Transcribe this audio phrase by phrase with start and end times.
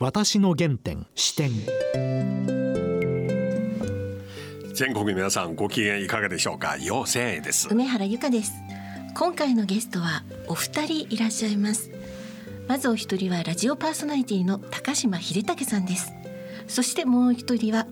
[0.00, 1.50] 私の原点視点。
[4.72, 6.76] 全国皆さんご機嫌いかがでしょうか？
[6.76, 7.66] 陽性です。
[7.68, 8.52] 梅原由香です。
[9.16, 11.90] 今回のゲストはお二人いらっしゃいます。
[12.68, 16.12] まずお一人はラジオパーソナリティの高島秀武さんです。
[16.68, 17.88] そしてもう一人は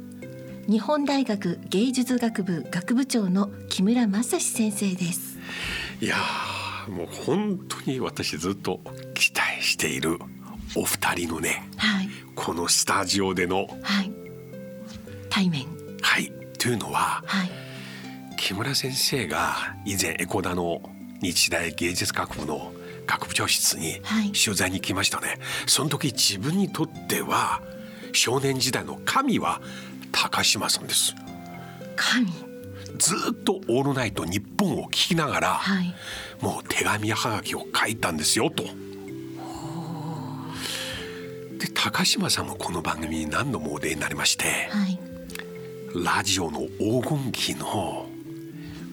[0.69, 5.39] 日本大学芸術学部学部長の木村正史先生です。
[6.01, 6.15] いや
[6.89, 8.81] もう本当に私ずっと
[9.15, 10.21] 期待している
[10.75, 14.13] お二人のね、はい、このスタジオでの、はい、
[15.31, 15.67] 対面。
[16.03, 16.33] はい。
[16.59, 17.51] というのは、はい、
[18.37, 20.83] 木村先生が以前エコダの
[21.23, 22.73] 日大芸術学部の
[23.07, 24.01] 学部長室に
[24.33, 27.63] 取材に来ましたね、はい、その時自分にとっては
[28.13, 29.61] 少年時代の神は
[30.11, 31.15] 高島さんです。
[31.95, 32.27] 神？
[32.99, 35.95] ずっと「オールナイト日本を聞きながら、はい、
[36.41, 38.65] もう手紙やはがきを書いたんですよと。
[41.67, 44.99] で高島さんもこの番組に何度もお出になりまして、はい、
[45.95, 48.07] ラジオの黄金期の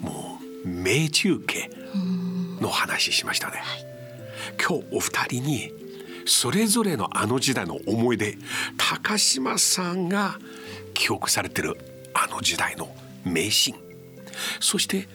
[0.02, 1.70] もう名中継
[2.60, 3.62] の話しましたね。
[4.60, 5.74] 今日お二人に
[6.26, 8.38] それぞれのあの時代の思い出
[8.78, 10.40] 高島さんが
[10.94, 11.78] 記憶されてる
[12.14, 12.90] あの時代の
[13.24, 13.80] 名シーン
[14.60, 15.08] そして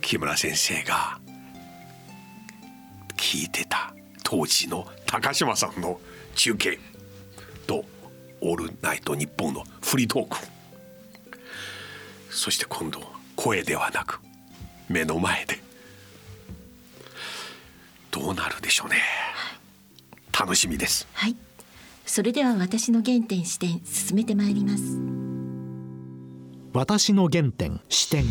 [0.00, 1.18] 木村先生が
[3.16, 6.00] 聞いてた当時の高島さんの
[6.34, 6.78] 中継
[7.66, 7.84] と
[8.40, 10.36] 「オールナイトニッポン」のフリートーク。
[12.30, 13.02] そして今度
[13.36, 14.20] 声ではなく
[14.88, 15.60] 目の前で。
[18.10, 18.96] どうなるでしょうね。
[20.38, 21.06] 楽しみです。
[21.14, 21.36] はい。
[22.04, 24.98] それでは私の原点視点進めてまいります。
[26.72, 28.24] 私の原点視点。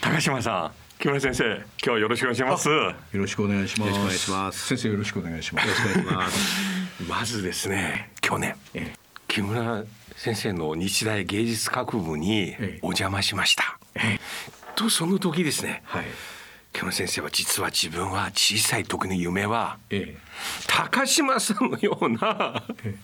[0.00, 2.68] 高島さん木村先生今日はよろしくお願いします。
[2.68, 3.92] よろしくお願いします。
[3.92, 4.66] よろしくお願いします。
[4.68, 5.68] 先生よろしくお願いします。
[5.68, 8.56] よろしくお願いしますまずですね去年
[9.28, 9.84] 木村
[10.16, 13.78] 先生の日大芸術学部にお邪魔しました、
[14.74, 16.04] とその時ですね、はい、
[16.72, 20.18] 木村先生は実は自分は小さい時の夢は、ええ、
[20.66, 22.94] 高島さんのような、え、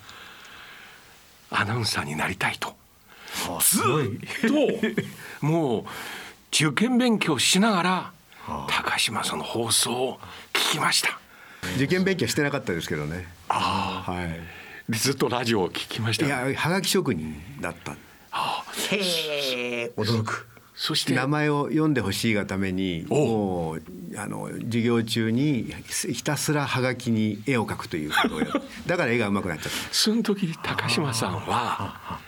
[1.50, 2.75] アナウンサーになりたいと、
[3.60, 3.82] ず
[4.47, 4.48] っ
[5.41, 5.84] ともう
[6.50, 8.12] 受験勉強しながら、
[8.69, 10.19] 高島さんの放送を
[10.54, 11.19] 聞きました。
[11.76, 14.40] 受験勉強してなかったですけどねああはい。
[14.88, 17.96] ずっとラジオを聞きました、いやはがき職人だった、は
[18.30, 18.98] あ、へ
[19.84, 20.48] え驚く。
[20.74, 21.14] そして？
[21.14, 23.82] 名前を読んでほしいがためにもう
[24.16, 25.72] あの授業中に
[26.12, 28.40] ひたすらはがきに絵を描くということを
[28.86, 29.94] だから絵が上手くなっちゃった。
[29.94, 32.20] その時高島さんは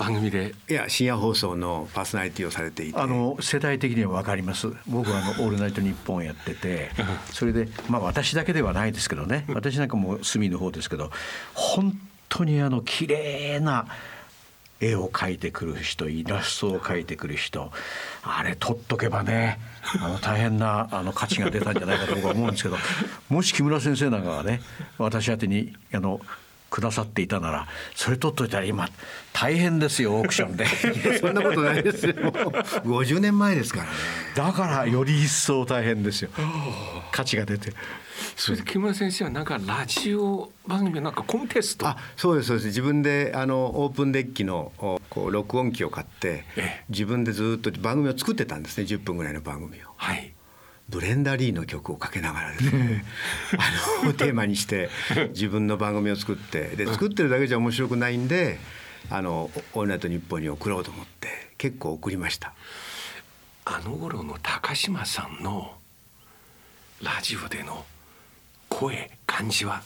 [0.00, 0.54] 番組で。
[0.68, 2.98] いや深夜放送のパーソナリティをされていて。
[2.98, 4.72] あの世代的には分かります。
[4.86, 6.90] 僕はあの「オールナイトニッポン」やってて。
[7.32, 9.44] それでまあ私だけではないですけどね。
[9.48, 11.10] 私なんかも隅の方ですけど
[11.52, 11.98] 本
[12.30, 13.86] 当にあの綺麗な
[14.80, 17.70] 絵を描いてくる人イラストを描いてくる人
[18.22, 19.58] あれ取っとけばね
[20.00, 22.78] あの大変なあの価値が出たんじゃないかと僕は思うんですけど。
[23.28, 24.62] もし木村先生なんかがね
[24.96, 26.20] 私宛てにあの
[26.70, 28.88] くださっていたならそれ取っといたら今
[29.32, 30.66] 大変ですよオークションで。
[31.18, 32.14] そんなことないですよ。
[32.14, 33.90] 50年前ですからね。
[34.34, 36.30] だからより一層大変ですよ。
[37.12, 37.72] 価値が出て。
[38.36, 41.86] それで木村先生はなんかラジオ番組なんかコンテスト。
[41.86, 42.66] あそうですそうです。
[42.68, 46.44] 自分であのオープンデッキのこう録音機を買って
[46.88, 48.84] 自分でずっと番組を作ってたんですね。
[48.84, 49.86] 10分ぐらいの番組を。
[49.96, 50.32] はい
[50.90, 53.04] ブレンダリーの曲をかけながらですね
[54.02, 54.90] あのテーマにして
[55.30, 58.58] 自分の番組を作ってで作ってるだけじゃ面白くないんで
[59.08, 62.52] 「あのオールナイトニッポン」に送ろうと思って結構送りました。
[63.64, 65.74] あの頃の高島さんの
[67.02, 67.84] ラジオでの
[68.68, 69.82] 声感じは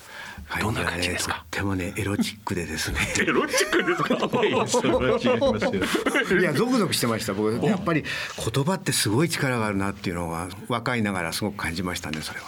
[0.60, 2.98] どんな感じですか、ね、とてもねエロチックでですね。
[3.20, 4.14] エロチックですか？
[6.38, 7.64] いやゾクゾクしてました僕。
[7.66, 8.04] やっぱり
[8.54, 12.46] 言葉ってすごい力があるなっていうのは若いながらすごく感じましたねそれは。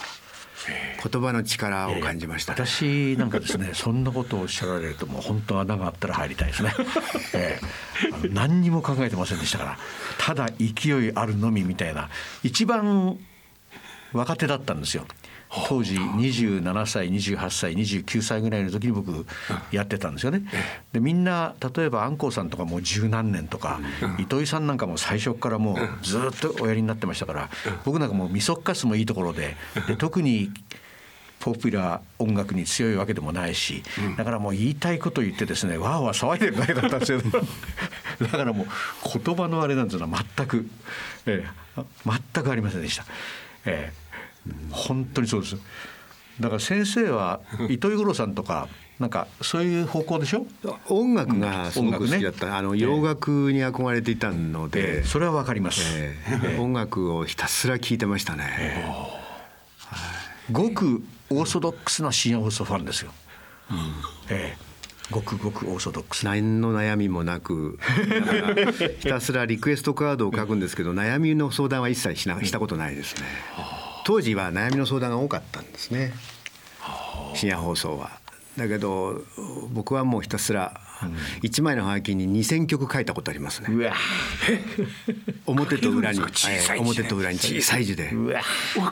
[1.10, 6.75] 言葉の力を感じました、えー、私なんかですねそんなことをおっしゃられるともう本当穴があったら入りたいですね、
[7.34, 9.78] えー、あの何にも考えてませんでしたから
[10.19, 12.08] ただ勢いあるのみみたいな
[12.43, 13.16] 一番
[14.12, 15.06] 若手だったんですよ
[15.48, 19.26] 当時27歳28歳29歳ぐらいの時に僕
[19.70, 20.43] やってたんですよね。
[20.93, 23.81] でみんな例えばアンコウさんとかもう十何年とか
[24.19, 27.50] 糸井さんなんかも最初からもうずっとおやりになってましたから
[27.84, 29.56] 僕なんかもうみそっかすもいいところで
[29.87, 30.50] で特に
[31.38, 33.82] ポピュラー音楽に強いわけでもないし
[34.16, 37.20] だからもう言いたいこと言ってですねわーわー騒いでるだけだったんですよ
[38.20, 40.69] だからもう言葉のあれなんていうのは全く、
[41.26, 41.84] えー、
[42.34, 43.04] 全くありませんでした。
[43.64, 44.06] えー
[44.70, 45.56] 本当にそうです。
[46.40, 47.40] だから先生は
[47.70, 50.46] 糸井五郎さんとかなんかそういう方向でしょ？
[50.88, 56.16] 音楽がすごく好きだっ音た、あの洋楽に憧れていたので、それはわかります、え
[56.56, 56.58] え。
[56.58, 58.84] 音楽をひたすら聴いてましたね、
[60.50, 63.12] ごくオーソドックスな深夜放送ファンですよ、
[64.31, 64.58] ええ。
[65.10, 66.25] ごくごくオーソドックス。
[66.25, 67.78] な何の悩みもなく
[69.00, 73.22] ひたすらリクエストカードを書くんですけど悩みの相談は一切しなしたことないですね
[74.06, 76.12] 当時は悩みの相談が多かったんですね。
[77.35, 78.20] 深夜放送は。
[78.56, 79.20] だけど
[79.73, 80.81] 僕はもうひたすら
[81.43, 83.91] 1枚のハガキに2,000曲書いたことありますね。
[85.44, 86.75] 表と裏に、書けるんですか？
[86.76, 88.11] 小さい字でええ表と裏に小さい字で。
[88.12, 88.43] うわ。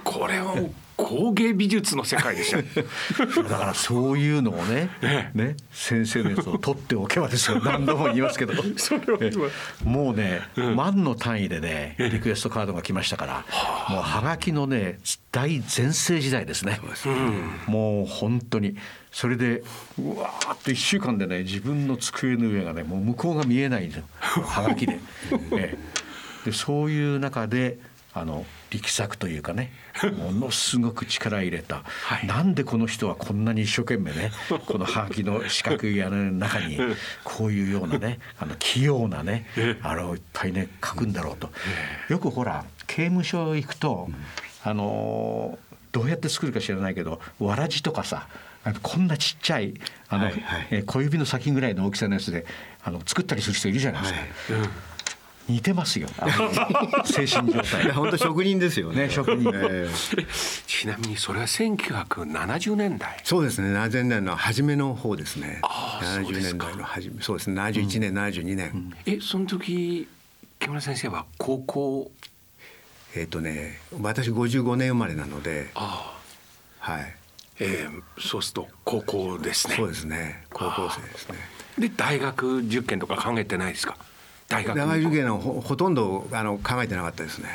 [0.02, 0.56] これは
[0.96, 2.64] 工芸美術の世界でしたね
[3.48, 4.90] だからそういうのをね
[5.34, 7.60] ね先生のやつを取っておけばですよ。
[7.64, 8.54] 何度も言いますけど。
[9.84, 10.42] もうね、
[10.76, 13.44] 万の単位でねリクエストカードが来ましたから
[13.88, 14.98] もうはがきのね
[15.32, 16.80] 大全盛時代ですね。
[17.66, 18.76] もう本当に。
[19.10, 19.62] それで
[19.96, 24.04] うわーって1週間でね自分の机の上がねもう向こうが見えないんですよ。
[24.20, 24.98] はがきで,、
[25.52, 25.78] ええ。
[26.46, 27.78] でそういう中で
[28.12, 29.72] あの力作というかね。
[30.18, 32.26] ものすごく力入れた、はい。
[32.26, 34.32] なんでこの人はこんなに一生懸命ね
[34.66, 36.78] このハガキの四角い穴の中に
[37.22, 39.46] こういうようなねあの器用なね
[39.82, 41.52] あれをいっぱいね書くんだろうと。
[42.08, 44.10] よくほら刑務所行くと
[44.64, 45.58] あの
[45.92, 48.26] どうやって作るか知らないけどわらじとかさ
[48.82, 49.74] こんなちっちゃい
[50.08, 50.66] あの、はいはい。
[50.70, 52.46] えー小指の先ぐらいの大きさのやつで
[52.82, 54.20] あの作ったりする人いるじゃないですか、
[55.48, 56.08] 似てますよ
[57.04, 57.90] 精神状態。
[57.92, 59.08] 本当職人ですよね。
[59.08, 59.50] ね職人。
[59.54, 60.24] ええ。
[60.66, 63.20] ちなみにそれは1970年代？
[63.24, 63.68] そうですね。
[63.76, 65.58] 70年の初めの方ですね。
[65.62, 66.66] ああそうで70すか。
[66.66, 67.50] 年代の初めそうです。
[67.50, 70.08] ね71年、72年、えその時
[70.60, 72.10] 木村先生は高校？
[73.16, 75.70] えっ、とね私55年生まれなので。
[75.74, 76.10] あ
[76.80, 76.92] あ。
[76.92, 77.14] はい。
[77.60, 79.76] えー、そうすると高校ですね。
[79.76, 80.44] そうですね。
[80.52, 81.36] 高校生ですね。
[81.78, 83.96] で大学受験とか考えてないですか？
[84.54, 84.76] 大学。
[84.78, 87.48] 大学受験のほほとんどあの考えてなかったですね。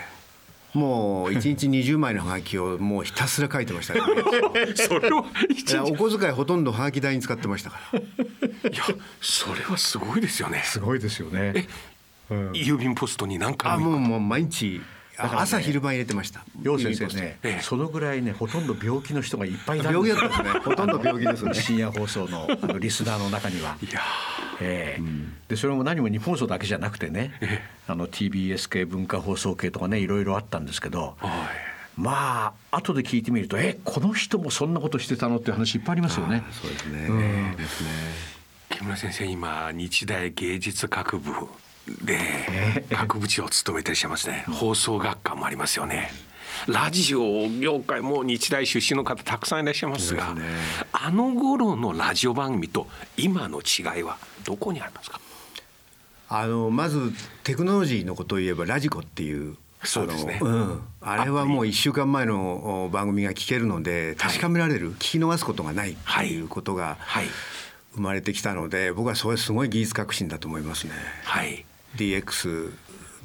[0.74, 4.02] もう1日20枚のハガキをもうひたすら書いてましたね
[4.78, 5.26] それは
[5.86, 8.00] お小遣いほとんどハガキ代に使ってましたから。
[8.00, 8.04] い
[8.76, 8.84] や
[9.20, 10.62] それはすごいですよね。
[10.64, 11.54] すごいですよね。
[11.56, 11.68] え、
[12.54, 14.82] 郵便ポストに何回あももうもう毎日
[15.20, 16.44] あ朝昼晩入れてました。
[16.62, 17.62] 楊先生ね、ええ。
[17.62, 21.54] そのぐらいねほとんど病気の人がいっぱいいたん病気ですだったんですねほとんど病気ですね。
[21.54, 23.78] 深夜放送のあのリスナーの中には。
[23.82, 24.02] いや
[24.62, 25.04] ええ。
[25.50, 27.34] でそれも何も日本放送だけじゃなくてね、
[27.88, 31.38] あの TBS 系文化放送系とかねいろいろあったんですけど、ーはい。
[31.98, 36.44] まあ後で聞いてみるとえこの人もそんなことしてたのって話いっぱいありますよね。
[36.52, 37.90] そうですね、ですね。
[38.70, 41.32] 木村先生今日大芸術学部
[42.04, 44.46] で学部長を務めていらっしゃいますね。
[44.50, 46.12] 放送学科もありますよね。
[46.68, 50.42] ラジオ業界も日大出身の方たくさんいらっしゃいますがね。
[50.92, 52.88] あの頃のラジオ番組と
[53.18, 55.22] 今の違いはどこにありますか？
[56.28, 57.12] あのまず
[57.44, 60.40] テクノロジーのことを言えばラジコっていうそうですね。
[60.42, 67.26] うん、あれはもう1週間前のお番組が聞けるので確かめられる、聞き逃すことがないっていうことがはい。
[67.96, 70.94] 生まれてきたので僕はそれすごい技術革新だと思いますね。
[71.24, 71.66] はい
[71.96, 72.74] DX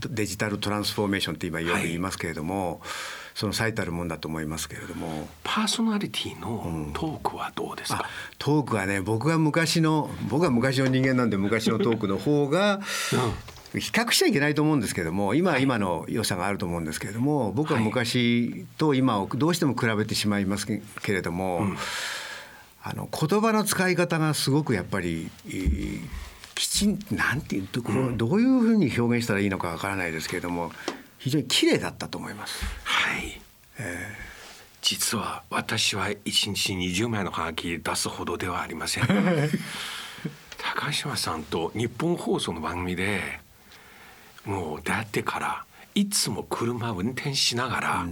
[0.09, 2.81] デジタルトランスフォーメーションって今よく言いますけれども、
[3.35, 5.29] その最たるもんだと思いますけれども。
[5.43, 8.09] パーソナリティのトークはどうですあか、
[8.39, 12.81] トークはね僕が昔の僕は昔の人間なんで昔のトークの方が
[13.73, 20.81] 比較しちゃいけないと思うんですけども今は今の良さがあると思うんですけれども僕は昔と今をどうしても比べてしまいますけ
[21.13, 21.67] れども、
[22.83, 26.01] あの言葉の使い方がすごくやっぱり、えー
[26.55, 30.71] きちんなんていうところ、どういうふうに表現したらいいのかわからないですけれども
[31.19, 32.65] 非常に綺麗だったと思います。
[32.85, 33.41] はい、
[34.83, 39.05] 実は私は一日20枚のハガキ出すほどではありません。
[40.59, 43.41] 高島さんと日本放送の番組で
[44.45, 48.07] もう出会ってからいつも車を運転しながら、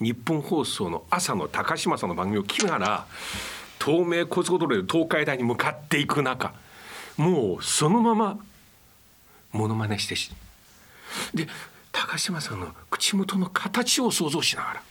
[0.00, 3.06] 日本放送の朝の高島さんの番組を聞きながら
[3.84, 6.54] 東名高速道路で東海大に向かっていく中
[7.16, 8.38] もうそのまま
[9.52, 10.30] モノマネしてし
[11.34, 11.48] で
[11.92, 14.82] 高島さんの口元の形を想像しながら、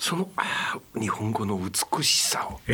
[0.00, 2.60] そのあー日本語の美しさを。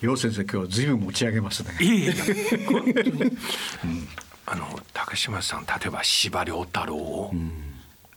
[0.00, 1.76] 楊先生今日は随分持ち上げますね。
[1.80, 2.12] いえいえ。
[2.66, 3.36] 本当に、
[4.46, 7.32] あの高島さん例えば司馬遼太郎を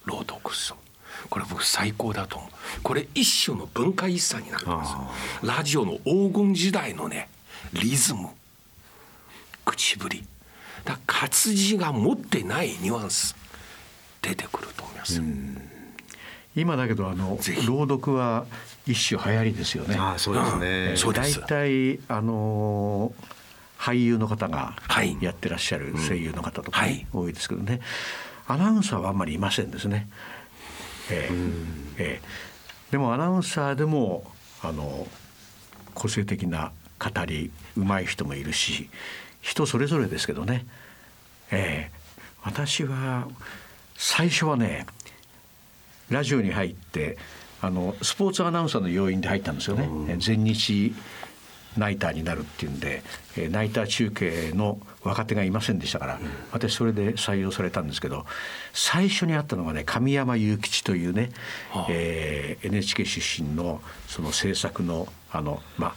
[0.06, 0.76] 朗読する、
[1.30, 2.50] これ僕最高だと思う。
[2.82, 5.46] これ一種の文化遺産になってます。
[5.46, 7.30] ラジオの黄金時代のね
[7.74, 8.30] リズム。
[9.66, 10.26] 口ぶり。
[10.86, 13.36] だ活字が持ってないニュアンス。
[14.22, 15.22] 出てくると思います、
[16.56, 18.46] 今だけどあの朗読は
[18.86, 19.96] 一種流行りですよね。
[19.96, 20.94] ああそうですね。
[20.98, 21.40] そうです。
[21.42, 23.14] 大体あの
[23.78, 25.18] 俳優の方がはい。
[25.22, 27.08] やってらっしゃる声優の方とかね、はい。
[27.14, 27.80] 多いですけどね。
[28.48, 30.08] アナウンサーはあんまりいませんですね。
[31.12, 31.36] ええ
[31.98, 32.28] ええ
[32.92, 34.32] でもアナウンサーでも
[34.64, 35.08] あの
[35.94, 38.90] 個性的な語り上手い人もいるし
[39.42, 40.66] 人それぞれですけどね、
[41.52, 41.98] ええ
[42.44, 43.28] 私は
[43.96, 44.86] 最初はね
[46.10, 47.18] ラジオに入って
[47.62, 50.96] あのスポーツアナウンサーの要員で入ったんですよね、え全日
[51.78, 53.04] ナイターになるっていうんで、
[53.36, 56.20] えーナイター中継の若手がいませんでしたから、
[56.52, 58.26] 私それで採用されたんですけど
[58.74, 61.32] 最初に会ったのがね神山雄吉というね、
[61.90, 65.96] えー NHK 出身のその制作のあのまあ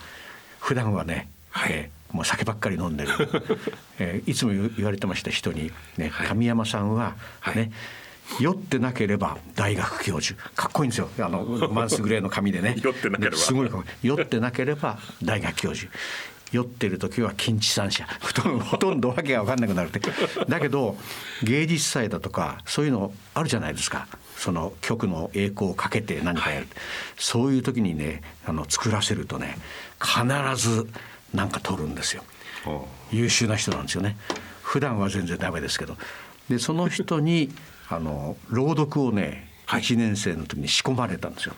[0.60, 1.28] 普段はね、
[1.68, 3.10] えーもう酒ばっかり飲んでる、
[4.00, 7.14] えーいつも言言われてました人に、ね神山さんは
[7.54, 7.70] ね、
[8.38, 10.40] 酔ってなければ大学教授。
[10.54, 11.08] かっこいいんですよ。
[11.18, 12.76] あのマンスグレーの紙でね。
[12.82, 13.36] 酔ってなければ。
[13.36, 13.70] すごい
[14.02, 15.90] 酔ってなければ大学教授。
[16.52, 20.00] 酔ってる時は近地三者ほとんど ほとんどわけが分かんなくなるって。
[20.48, 20.96] だけど
[21.42, 24.06] 芸術祭だとかそういうのあるじゃないですか。
[24.36, 26.68] その曲の栄光をかけて何かやる、
[27.18, 29.58] そういう時にねあの作らせるとね
[30.00, 30.24] 必
[30.56, 30.88] ず
[31.34, 32.24] 何か取るんですよ。
[32.66, 34.16] お優秀な人なんですよね。
[34.62, 35.96] 普段は全然ダメですけど。
[36.48, 37.50] でその人に
[37.88, 39.82] あの朗読をねはい。
[39.82, 41.54] 1年生の時に仕込まれたんですよ。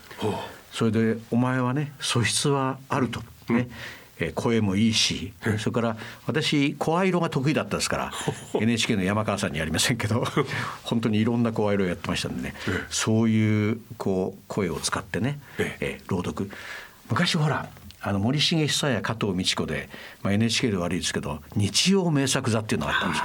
[0.73, 3.69] それで「お前はね素質はあると」ね、
[4.19, 5.97] えー声もいいし、それから
[6.27, 8.13] 私声色が得意だったですから
[8.61, 10.25] NHK の山川さんにやりませんけど
[10.85, 12.55] 本当にいろんな声色をやってましたんでね、
[12.89, 15.77] そういうこう声を使ってね、え。
[15.81, 16.51] えー朗読。
[17.11, 17.69] 昔ほら
[18.05, 19.89] あの森重久や加藤美智子で、
[20.23, 23.25] まあ、NHK で悪いですけど日曜名作座っていうのがあったんですよ。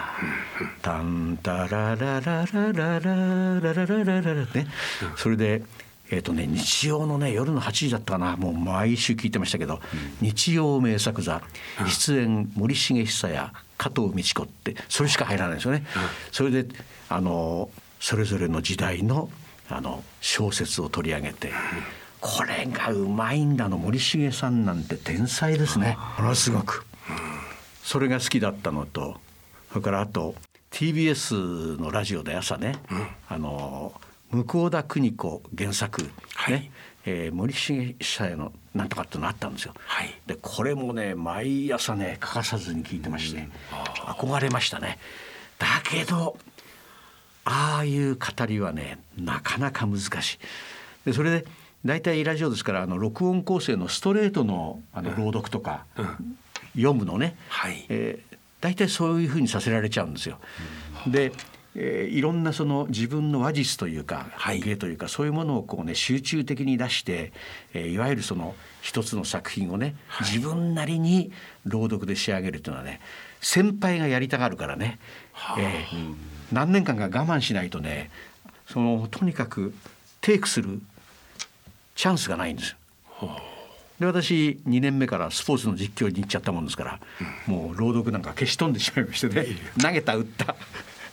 [0.81, 4.67] タンタララララララララララララね、
[5.15, 5.63] それで
[6.09, 9.81] えーとね、日曜のね夜の8時だったかなもう毎週聞いてましたけど
[10.21, 11.41] 「日曜名作座」
[11.85, 15.85] 出演森重久や加藤美智子ってそれしか入らないんですよね。
[16.31, 16.65] それで
[17.09, 17.69] あの
[17.99, 19.29] それぞれの時代の
[19.69, 21.51] あの小説を取り上げて。
[22.19, 23.77] これがうまいんだの。
[23.77, 25.97] 森重さんなんて天才ですね。
[26.17, 26.85] ものすごく。
[27.83, 29.15] それが好きだったのと
[29.69, 30.35] それからあと
[30.71, 32.73] TBS のラジオで朝ね、
[33.29, 33.93] あの
[34.31, 36.09] 向田邦子原作、ね。
[36.35, 36.71] はい。
[37.05, 39.73] えー森重久也のなんとかってのあったんですよ。
[39.77, 40.13] はい。
[40.27, 44.99] でこれもね毎朝ね欠かさずに聞いてまして、憧れましたね。
[45.57, 46.37] だけど
[47.45, 50.39] ああいう語りはねなかなか難しい。
[51.05, 51.45] でそれで
[51.85, 55.85] 大体ラジオですからあの録音構成のストレートのあの朗読とか、
[56.75, 57.85] 読むのね、はい。
[57.89, 60.39] えー大体そういうふうにさせられちゃうんですよ。
[61.05, 61.31] で、
[61.75, 64.59] えーいろんなその自分の話術というか、はい。
[64.61, 67.31] 芸というかそういうものをこうね集中的に出して、
[67.75, 71.31] えーいわゆるその一つの作品をね、自分なりに
[71.65, 72.99] 朗読で仕上げるというのはね
[73.41, 74.97] 先輩がやりたがるからね、
[75.59, 76.15] えー
[76.51, 78.09] 何年間か我慢しないとね
[78.65, 79.75] そのとにかく
[80.21, 80.81] テイクする
[81.97, 82.75] チャンスがないんです
[83.21, 83.29] よ。
[83.99, 86.99] で私2年目からスポーツの実況に行っちゃったもんですから、
[87.47, 89.47] もう朗読なんか消し飛んでしまいましてね。
[89.81, 90.55] 投げた打った。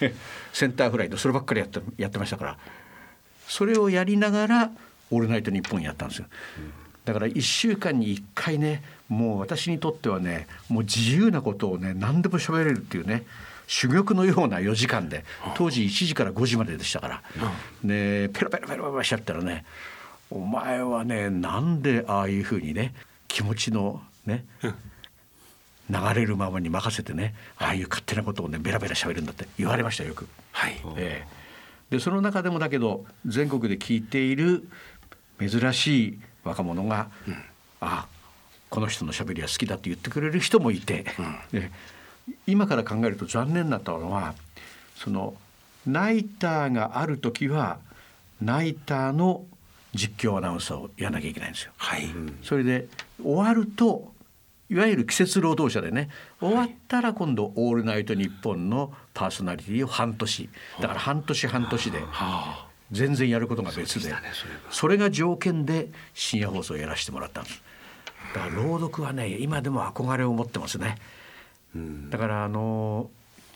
[0.53, 2.59] センターフライとそればっかりやってやってましたから。
[3.49, 4.71] それをやりながら
[5.11, 6.27] 「オールナイトニッポン」やったんですよ。
[7.07, 13.25] だから1週間に1回ねもう私にとってはねもう自由なことをね何でも喋れるっていうね
[13.67, 15.25] 珠玉のような4時間で
[15.55, 17.23] 当時1時から5時まででしたから、
[17.83, 19.65] でペロペロペロペロしちゃったらね
[20.35, 22.93] お前はねなんでああいうふうにね
[23.29, 24.45] 気持ちのね
[25.89, 30.27] 流れるままに任せてねああいう勝手なことをねベラベラ喋るんだって言われましたよく。
[30.51, 30.83] はい。
[30.97, 31.45] ええ。
[31.91, 34.67] でその中でもだけど全国で聞いている
[35.39, 37.11] 珍しい若者が
[37.81, 38.09] 「あ
[38.71, 41.07] この人のしゃべりは好きだ」って言ってくれる人もいて、
[41.53, 41.71] で
[42.49, 44.35] 今から考えると残念だったのは
[44.97, 45.35] その
[45.87, 47.79] ナイターがある時は
[48.41, 49.45] ナイターの
[49.95, 51.73] 実況アナウンサーをやらなきゃいけないんですよ。
[51.77, 52.09] はい。
[52.43, 52.89] それで
[53.23, 54.13] 終わると
[54.71, 56.09] いわゆる季節労働者でね
[56.41, 60.49] 終わったら今度「オールナイトニッポン」のパーソナリティを半年。
[60.81, 62.03] だから半年半年で
[62.91, 64.13] 全然やることが別で
[64.71, 65.11] それが。
[65.11, 67.63] 条件で深夜放送をやらせてもらったんです。
[68.35, 70.97] だから朗読はね今でも憧れを持ってますね。
[72.11, 73.11] だからあの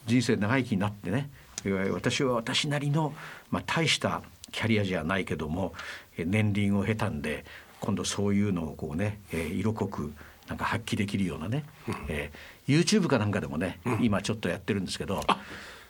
[0.07, 1.31] 人生長生きになってね
[1.65, 3.15] いわゆる私は私なりの、
[3.51, 5.73] まあ、大したキャリアじゃないけども
[6.08, 7.45] え年輪を経たんで
[7.81, 10.13] 今度そういうのをこうね、えー色濃く
[10.49, 11.65] なんか発揮できるようなね、
[12.09, 15.23] えー YouTube かなんかでもね、今ちょっとやってるんですけど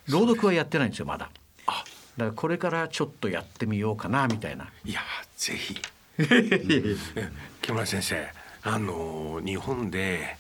[0.09, 1.31] 朗読はやってないんですよまだ。
[1.67, 1.83] だか
[2.17, 4.69] らこれからちょっとやってみようかなみたいな。
[4.85, 5.01] いや
[5.37, 5.77] ぜひ。
[7.63, 8.29] 木村先生
[8.63, 10.37] あの日本で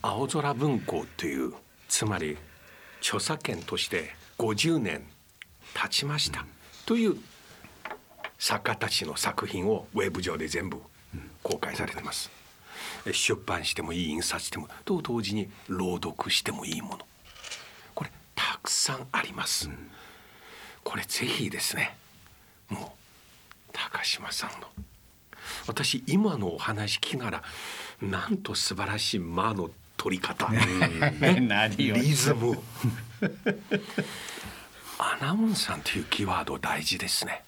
[0.00, 1.52] 青空文庫という
[1.88, 2.38] つまり
[3.00, 5.06] 著作権として50年
[5.74, 6.46] 経ちました
[6.86, 7.16] という
[8.42, 10.78] 作家たちの作品をウェブ上で全部
[11.44, 12.28] 公開されてます。
[13.12, 16.98] 出版してもいい印刷してもと同時に朗読してもいいもの。
[17.94, 19.70] これたくさんあります。
[20.82, 21.96] これぜひですね
[22.68, 22.96] も
[23.68, 24.66] う高島さんの。
[25.68, 27.42] 私今のお話聞きながら
[28.00, 30.50] なんと素晴らしい間の取り方。
[31.20, 32.58] 何リズム。
[34.98, 37.44] アナウンサーというキーワード大事ですね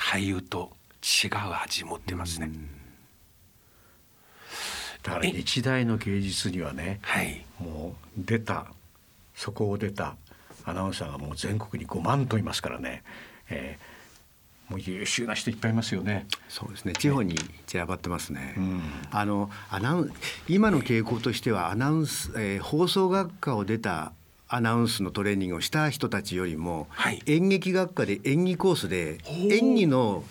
[0.00, 1.30] 俳優と違う
[1.62, 2.50] 味持ってますね。
[5.02, 7.44] だから日大の芸術にはねはい。
[7.58, 8.66] もう出た
[9.34, 10.16] そこを出た
[10.64, 13.02] アナウンサーがもう全国に5万といますからね、
[13.48, 13.90] えー
[14.70, 16.28] もう優秀な人いっぱいいますよね。
[16.48, 16.92] そうですね。
[16.92, 17.34] 地方に
[17.66, 18.54] 散らばってますね、
[19.10, 20.12] あのアナウン
[20.46, 24.12] 今の傾向としてはアナウンス、えー放送学科を出た
[24.52, 27.22] アナウンスのトレーニングをした人たちよりも、はい。
[27.26, 30.24] 演劇学科で演技コースで演技の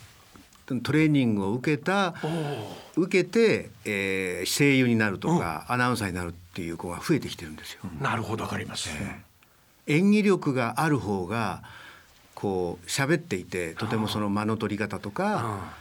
[0.84, 2.14] トレーニングを受けた
[2.98, 7.82] 受けて、えー声優になるとか、アナウンサーになるっていう子が増えてきてるんですよ。
[8.02, 8.90] なるほどわかります、
[9.88, 11.64] 演技力がある方が
[12.36, 15.72] こう喋っていてとてもその間の取り方とか、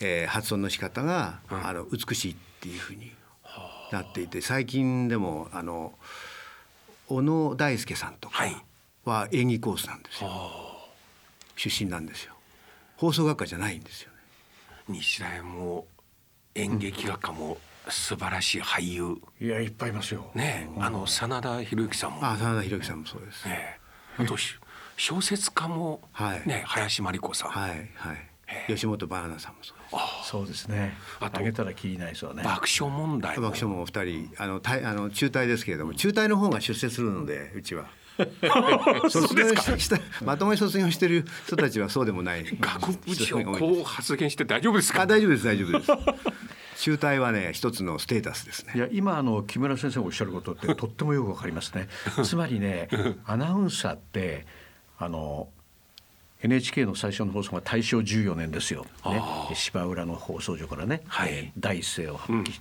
[0.00, 1.66] えー発音の仕方が、うん。
[1.66, 3.12] あの美しいっていうふうに
[3.92, 5.92] なっていて最近でもあの
[7.08, 8.56] 小野大輔さんとかはい。
[9.04, 10.30] は演技コースなんですよ、
[11.56, 12.34] 出身なんですよ。
[12.96, 14.10] 放送学科じゃないんですよ
[14.88, 14.94] ね。
[14.98, 15.86] 日大も
[16.54, 17.58] 演劇学科も
[17.88, 19.16] 素晴らしい俳優。
[19.40, 20.30] いやいっぱいいますよ。
[20.34, 22.18] ねあの真田広之さんも。
[22.22, 23.78] あ真田広之さんもそうです、ね
[24.16, 24.54] あとし
[24.96, 26.48] 小説家もはい。
[26.48, 27.50] ね林真理子さん。
[27.50, 28.16] はいはい。
[28.68, 29.83] 吉本バナナさんもそうです
[30.24, 30.96] そうですね。
[31.20, 32.42] あとあげたらきりないですよね。
[32.42, 33.36] 爆笑問題。
[33.38, 37.86] も爆笑もお二人あのたあの中退ですけれども中退の方が出世するのでうちは。
[39.10, 42.44] 卒業ししたまともに卒業してる人たちはそうでもない。
[42.60, 45.02] 学部長こう発言して大丈夫ですか？
[45.02, 45.92] あ大丈夫です大丈夫です。
[46.76, 48.72] 中退はね一つのステータスですね。
[48.76, 51.88] いや今あの木村先生がおっしゃることってとってもよくわかりますね。
[52.22, 52.88] つまりね
[53.26, 54.46] アナウンサーって
[54.98, 55.48] あの
[56.44, 58.88] NHK の最初の放送が大正14年ですよ、ね。
[59.02, 61.30] あ、芝浦の放送所からね、はい。
[61.32, 62.60] えー第一声を発揮、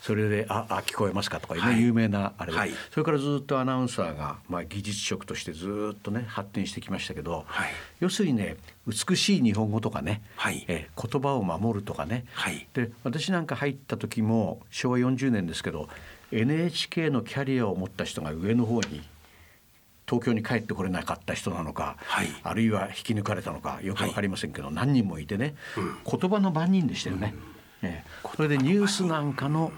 [0.00, 1.82] それで「ああ聞こえますか」とかね、はい。
[1.82, 2.70] 有名なあれで、はい。
[2.90, 7.68] それからずっとアナウンサーが、まあ、技術職としてずっとね発展してきましたけど、はい。
[8.00, 10.64] 要するにね美しい日本語とかね、はい。
[10.66, 12.66] えー言葉を守るとかね、はい。
[12.72, 15.90] で私なんか入った時も昭和40年ですけど
[16.32, 19.02] NHK のキャリアを持った人が上の方に
[20.08, 22.28] 東京に帰ってこれなかった人なのか、はい。
[22.42, 27.34] あるいは引き抜かれたのかよく分かりませんけど、何人もいてね、言葉の番人でしたよね。
[27.82, 28.10] ええ。
[28.34, 29.70] それでニュースなんかの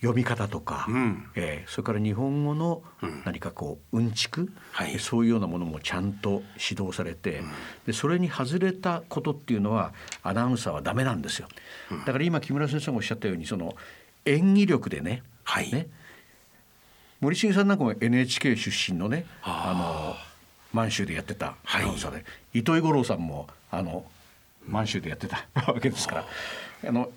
[0.00, 1.30] 読み方とか、ん。
[1.36, 1.64] ええ。
[1.68, 2.82] それから日本語の
[3.24, 7.42] 何かこううんちく、はそういうようなものもちゃんと指導されて、
[7.86, 11.48] でそれに外れたことっていうのはアナウンサーはダメなんですよ。
[12.06, 13.74] だから今木村先生がおっしゃったようにその
[14.24, 15.70] 演技力でね,、はい。
[15.70, 15.88] ね
[17.20, 20.16] 森重さんなんかも NHK 出身のねあの
[20.72, 24.04] 満州でやってたアナウンサーで、糸井五郎さんもあの
[24.66, 26.24] 満州でやってた わけですから
[26.88, 27.10] あの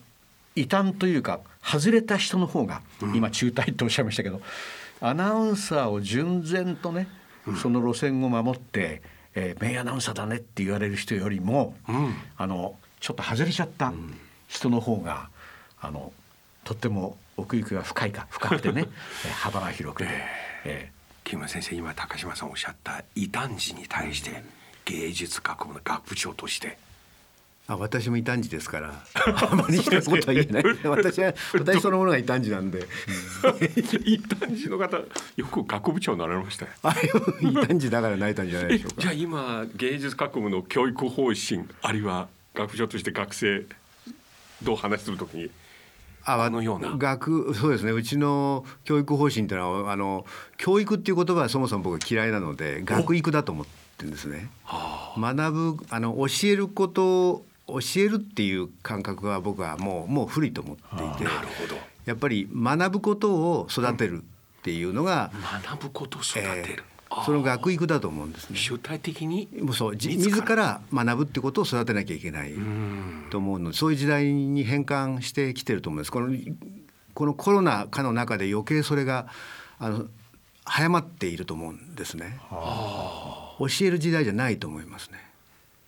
[0.56, 2.82] 異端というか外れた人の方が、
[3.16, 4.42] 今中退とおっしゃいましたけど
[5.02, 7.08] アナウンサーを純然とね、
[7.62, 9.02] その路線を守って、
[9.36, 11.76] えー名アナウンサーだねって言われる人よりも、
[12.38, 13.94] あのちょっと外れちゃった
[14.48, 15.30] 人の方が、
[15.80, 16.12] あの
[16.63, 18.86] とっても奥行きが深いか深くてね。
[19.26, 20.10] えー幅が広くて、
[20.65, 20.91] え
[21.24, 24.43] 木村先生今高島さんおっしゃった異端児に対して
[24.86, 26.78] 芸術学部の学部長として。
[27.65, 28.91] あ私も異端児ですから。
[29.50, 30.63] あまり一つことは言えない。
[30.84, 32.86] 私は私そのものが異端児なんで。
[34.06, 36.72] 異端児の方よく学部長になられましたよ。
[36.84, 36.93] あ
[37.41, 39.02] 異端児だから泣いたんじゃないでしょうか。
[39.02, 43.65] じゃあ今芸術学部の教育方針あるいは学部長として学生
[44.62, 45.50] どう話するときに
[46.26, 46.96] ああのような。
[46.98, 47.92] 学そうですね。
[47.92, 50.26] うちの教育方針っていうのはあの
[50.58, 54.50] 教育っていう言葉はそもそも僕は嫌いなので学育だと思ってるんですね。
[55.18, 61.76] 学ぶあの教えることを教えるっていう感覚は僕はもうもう古いと思っていてなるほど。
[62.06, 65.32] やっぱり学ぶことを育てるっていうのが、
[65.64, 66.93] 学ぶことを育てる、えー
[67.26, 68.58] その学育だと思うんですね。
[68.58, 69.47] 主体的に？
[69.62, 70.82] もうそうじ自自ら？
[70.91, 72.54] ら学ぶってことを育てなきゃいけない
[73.30, 73.71] と思うの。
[73.71, 76.12] でそういう時代に変換してきてると思うんです。
[76.12, 76.36] この
[77.13, 79.28] このコロナ禍の中で余計それが
[79.78, 80.08] あの
[80.65, 82.39] 早まっていると思うんですね。
[82.49, 85.19] 教える時代じゃないと思いますね。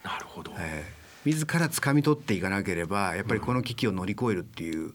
[0.03, 4.93] なるほど、えー、自ら掴み取っていかなければやっぱりこの危機を乗り越えるっていう、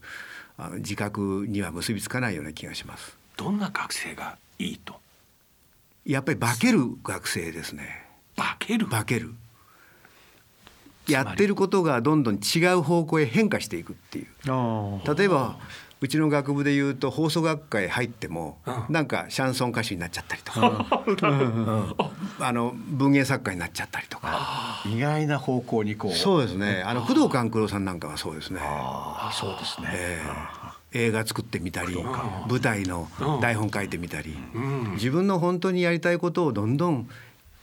[0.56, 3.16] あの自覚には結びつかないような気がします。
[3.36, 4.99] どんな学生がいいと
[6.04, 8.06] やっぱり化ける学生ですね。
[8.36, 8.86] 化ける？
[8.86, 9.34] 化ける。
[11.08, 14.26] やってることがどんどん違う方向へ変化していくっていう。
[14.48, 15.56] あ例えば
[16.00, 21.94] うちの学部でいうと放送学科へ入っても、うんなんかシャンソン歌手になっちゃったりとか、うん
[22.38, 24.28] あの文芸作家になっちゃったりとか。
[24.30, 26.82] あ意外な方向にこうそうですね。
[26.86, 28.60] あの工藤官九郎さんなんかはそうですね。
[28.62, 30.59] ああそうですね、えー
[30.92, 31.96] 映画作ってみたり
[32.48, 33.08] 舞台の
[33.40, 34.36] 台本書いてみたり。
[34.54, 34.92] うん。
[34.94, 37.08] 自分の本当にやりたいことをどんどん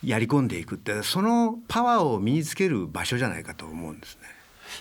[0.04, 4.22] やり込んでいくってそのパワーを身につける場所じゃないかと思うんですね。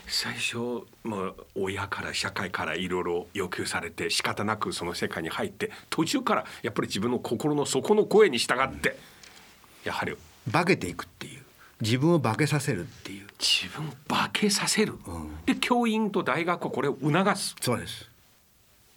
[0.08, 8.98] 最初、まあ、親から社会からいろいろ要求されて仕方なくその世界に入って途中からやっぱり自分の心の底の声に従って
[9.84, 10.16] やはり。
[10.52, 11.42] 化けていくっていう。
[11.82, 13.28] 自分を化けさせるっていう。
[13.40, 14.98] 自分を化けさせる、ん。
[15.46, 17.56] で教員と大学はこれを促す。
[17.62, 18.10] そうです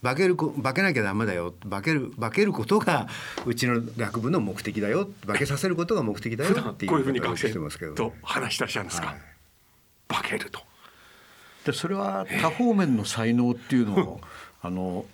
[0.03, 1.53] 化けるこ化けなきゃダメだよ。
[1.69, 3.07] 化ける化けることが
[3.45, 5.09] うちの学部の目的だよ。
[5.27, 6.51] 化けさせることが目的だよ。
[6.51, 9.17] っていうこういうふうに学生してますけど、と話してらっしゃるんですか、はい。
[10.07, 10.61] 化けると。
[11.65, 14.21] でそれは多方面の才能っていうのを
[14.63, 15.05] あの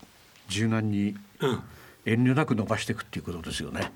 [0.48, 1.60] 柔軟にうん。
[2.08, 3.92] 遠慮なく伸ばしていくっていうことですよね。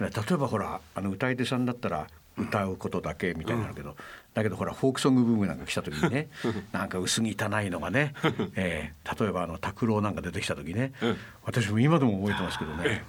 [0.00, 2.06] 例えばほらあの歌い手さんだったら
[2.38, 3.96] 歌うことだけみたいになるけど、
[4.34, 6.28] だけどほらフォークソングブームなんか来た時にね
[6.72, 8.14] なんか薄汚いのがね、
[8.56, 11.16] えー例えばあの拓郎なんか出てきた時ね、うん。
[11.44, 13.04] 私も今でも覚えてますけどね、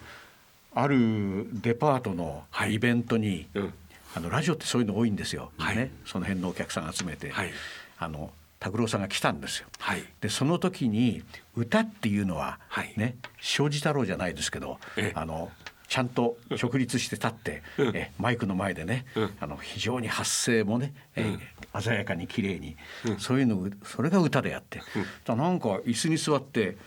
[0.74, 2.76] あるデパートのはい。
[2.76, 3.74] イベントに、うん。
[4.16, 5.76] あのラジオってそういうの多いんですよ、はい。
[5.78, 7.52] ね、その辺のお客さん集めて、はい。
[8.00, 9.68] あの拓郎さんが来たんですよ。
[9.80, 10.04] はい。
[10.22, 11.24] でその時に
[11.56, 12.94] 歌っていうのは、はい。
[12.98, 15.20] ね庄司太郎じゃないですけどええ。
[15.20, 15.52] あの
[15.90, 17.98] ちゃんと直立して立って、うん。
[17.98, 19.34] えマイクの前でね、うん。
[19.42, 21.36] あの非常に発声もね、え
[21.82, 22.78] 鮮やかに綺麗に、
[23.18, 24.82] そういうのをそれが歌でやって、
[25.26, 26.78] だなんか椅子に座って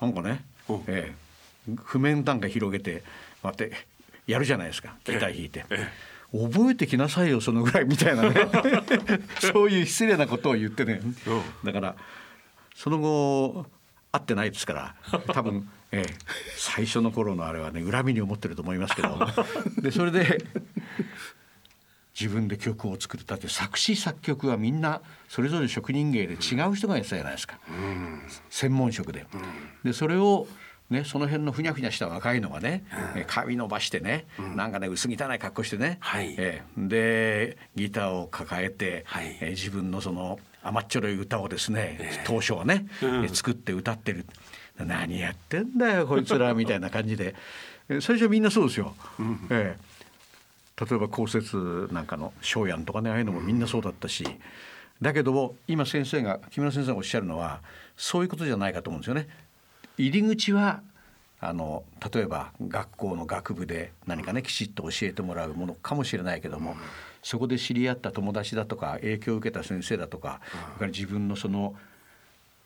[0.00, 0.76] なんかね、うん。
[0.88, 1.28] ええ
[1.84, 3.02] 譜面なんか広げて
[3.42, 3.72] こうやって
[4.26, 5.64] やるじゃないですかギター弾いて。
[5.70, 5.88] え
[6.30, 8.34] 覚えてきなさいよそのぐらいみたいなね。
[9.40, 11.00] そういう失礼なことを言ってね。
[11.64, 11.96] だから
[12.74, 13.66] その後
[14.12, 14.94] 会ってないですから
[15.32, 16.14] 多分、ええ、
[16.56, 19.18] 最初の頃のあれはね恨みに思ってると思いますけど。
[19.82, 20.44] でそれで
[22.18, 23.24] 自分で曲を作る。
[23.24, 27.60] だって作詞作曲はみんなそれぞれ職人芸で違う人がやってたじゃないですか、
[28.50, 29.24] 専門職で。
[29.84, 30.48] でそれを
[30.90, 36.34] ね、その辺のふにゃふにゃした若いのがね、え髪伸ばしてね、なんかね薄汚い格好してね、はい。
[36.38, 36.88] ええ。
[36.88, 39.38] でギターを抱えて、はい。
[39.40, 40.38] えー自分のその
[40.68, 43.24] 甘っちょろい歌をですね、当初はね、うん。
[43.24, 44.26] え作って歌ってる。
[44.78, 47.34] 何やってんだよこいつらみたいな感じで。
[47.88, 48.94] え最初はみんなそうですよ。
[49.50, 49.98] ええ。
[50.80, 54.24] 例えば公設なんかの庄屋とかねああいうのもみんなそうだったし、
[55.02, 57.60] だけども今先生が木村先生がおっしゃるのは
[57.96, 59.28] そういうことじゃないかと思うんですよね。
[59.96, 60.82] 入り口は
[61.40, 66.76] あの例えば学校の学部で何かねきちっと教えてもらうものかもしれないけども、
[67.22, 71.74] そこで知り合った友達だとか影響を受けた先生だとか、それから自分のその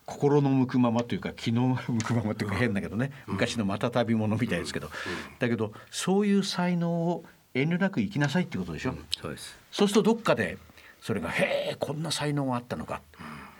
[0.05, 4.91] 心の向くままというか気の向くままというか変だけどね、昔のまた旅者みたいですけど、
[5.38, 8.95] だけどそういう才能を遠慮なく生きなさいってことでしょ？
[9.21, 9.57] そうです。
[9.71, 10.59] そうするとどっかで
[11.01, 13.01] それが「へえこんな才能があったのか」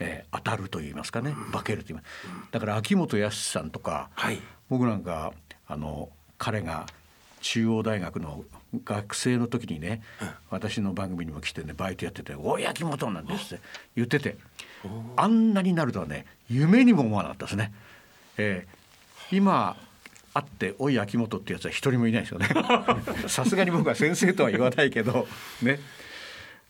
[0.01, 1.35] えー当たると言いますかね。
[1.53, 2.51] 化けると言います。
[2.51, 4.41] だから秋元康さんとか、はい。
[4.69, 5.33] 僕なんか
[5.69, 6.87] あの彼が
[7.41, 8.45] 中央大学の
[8.85, 10.03] 学生の時にね、
[10.51, 13.65] 私の番組にも来てねバイトやってて「おい秋元」なんですって
[13.97, 14.37] 言ってて
[15.17, 17.73] あんなになるとはね夢にも思わなかったですね。
[18.39, 18.83] えー
[19.33, 19.77] 今
[20.35, 22.49] 会って「おい秋元」ってやつは一人もいないですよね。
[23.29, 25.27] さすがに僕は先生とは言わないけど
[25.63, 25.81] ね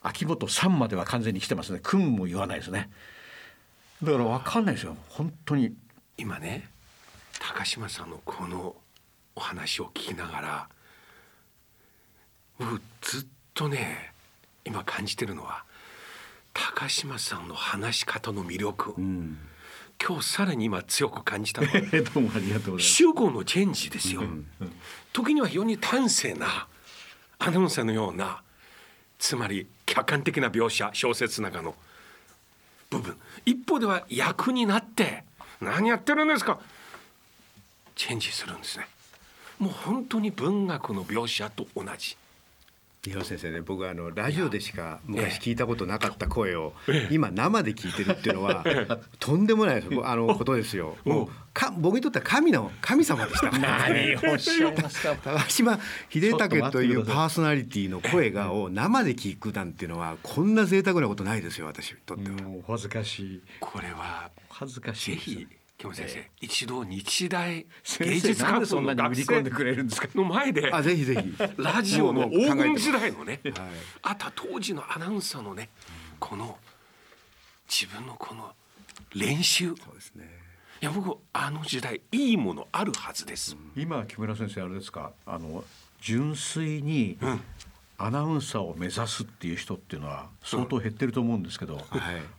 [0.03, 2.91] 秋元さんまでは完全に来てますね君も言わないですね。
[4.03, 5.75] だから分かんないですよ本当に。
[6.17, 6.69] 今ね
[7.41, 8.77] 高島さんのこの
[9.35, 10.69] お話を聞きながら
[12.59, 14.13] 僕ずっとね
[14.65, 15.65] 今感じてるのは
[16.53, 19.39] 高島さんの話し方の魅力、うん。
[20.05, 21.73] 今日さらに今強く感じたのは
[22.15, 22.85] どうもありがとうございます。
[22.85, 24.23] 主語のチェンジですよ、
[25.13, 26.67] 時には非常に端正な
[27.39, 28.43] アナウンサーのような
[29.19, 31.75] つまり客観的な描写小説の中の
[32.91, 33.17] 部分。
[33.47, 35.25] 一方では役になって
[35.61, 36.59] 何やってるんですか？
[37.95, 38.87] チェンジするんですね。
[39.59, 42.17] もう本当に文学の描写と同じ
[43.05, 46.73] 日野先生ね僕はあのラジオでしか昔聞いたことなかった声を
[47.11, 48.65] 今生で聞いてるっていうのは
[49.19, 50.97] とんでもないあのことですよ。
[51.05, 53.51] もうか僕にとっては神の神様でした。
[53.59, 54.73] 何をしゃ
[55.17, 62.37] 高島秀武というパーソナリティの声がを生で聞くなんていうのはこんな贅沢なことないですよ私にとっては。
[62.69, 63.43] 恥ずかしい。
[63.59, 65.49] これは恥ずかしぜい
[65.83, 70.09] 木村先生、一度日大先芸術生なんでそんなに売り学込んでく生れるんですか？
[70.15, 71.35] の前であぜひぜひ。
[71.57, 73.55] ラジオの黄金時代のね、はい。
[74.03, 75.71] あとは当時のアナウンサーのね
[76.21, 76.57] この
[77.69, 78.53] 自分のこの
[79.15, 79.71] 練習。
[79.71, 80.31] そうですね。
[80.81, 85.11] いや僕あの時代いいものあるはずです、今木村先生あれですか？
[85.27, 85.65] あの
[86.01, 87.41] 純粋にうん
[88.05, 91.85] アナウンサーを目指すっていう人っていうのは相当減ってると思うんですけど、はい。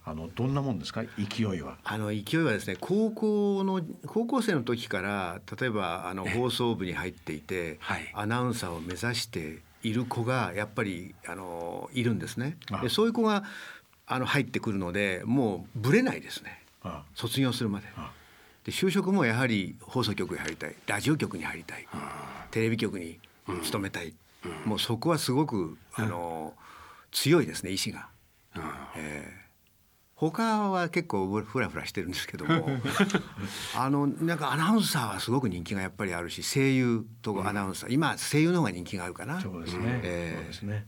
[0.06, 1.04] あのどんなもんですか？
[1.18, 1.78] 勢いは。
[1.84, 8.12] あの勢いはですね高校の高校生の時から例えばあの放送部に入っていて、はい。
[8.14, 12.58] アナウンサーを目指している子がやっぱりあのいるんですね。
[12.72, 13.44] あでそういう子が
[14.06, 16.62] あの入ってくるのでもうぶれないですね。
[16.84, 17.88] あ卒業するまで。
[17.96, 18.12] あ。
[18.66, 20.76] で就職もやはり放送局に入りたい。
[20.88, 21.88] ラジオ局に入りたい。
[22.52, 23.20] テレビ局に
[23.62, 24.14] 勤めたい、
[24.66, 26.54] もうそこはすごくあの
[27.12, 28.10] 強いですね意志が。
[28.96, 29.44] ええ。
[30.16, 32.68] 他は結構フラフラしてるんですけども。
[33.76, 39.42] あのなんかアナウンサーはすごく人気がやっぱりあるし声優とアナウンサー、今声優の方が人気があるかな。
[39.42, 40.00] そうですね。
[40.04, 40.38] ええ。
[40.38, 40.88] そうですね。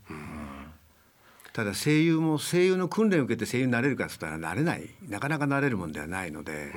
[1.54, 4.90] ただ声優も声優の訓練を受けて声優になれるかっつったらなれない。
[5.08, 6.74] なかなかなれるもんではないので、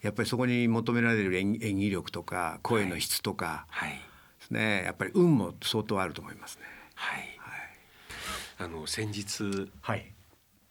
[0.00, 4.00] やっぱりそこに求められる演演技力とか声の質とかはい
[4.44, 4.82] ですね。
[4.84, 6.62] やっぱり運も相当あると思いますね。
[6.94, 7.38] はい、
[8.58, 10.10] あの先日はい。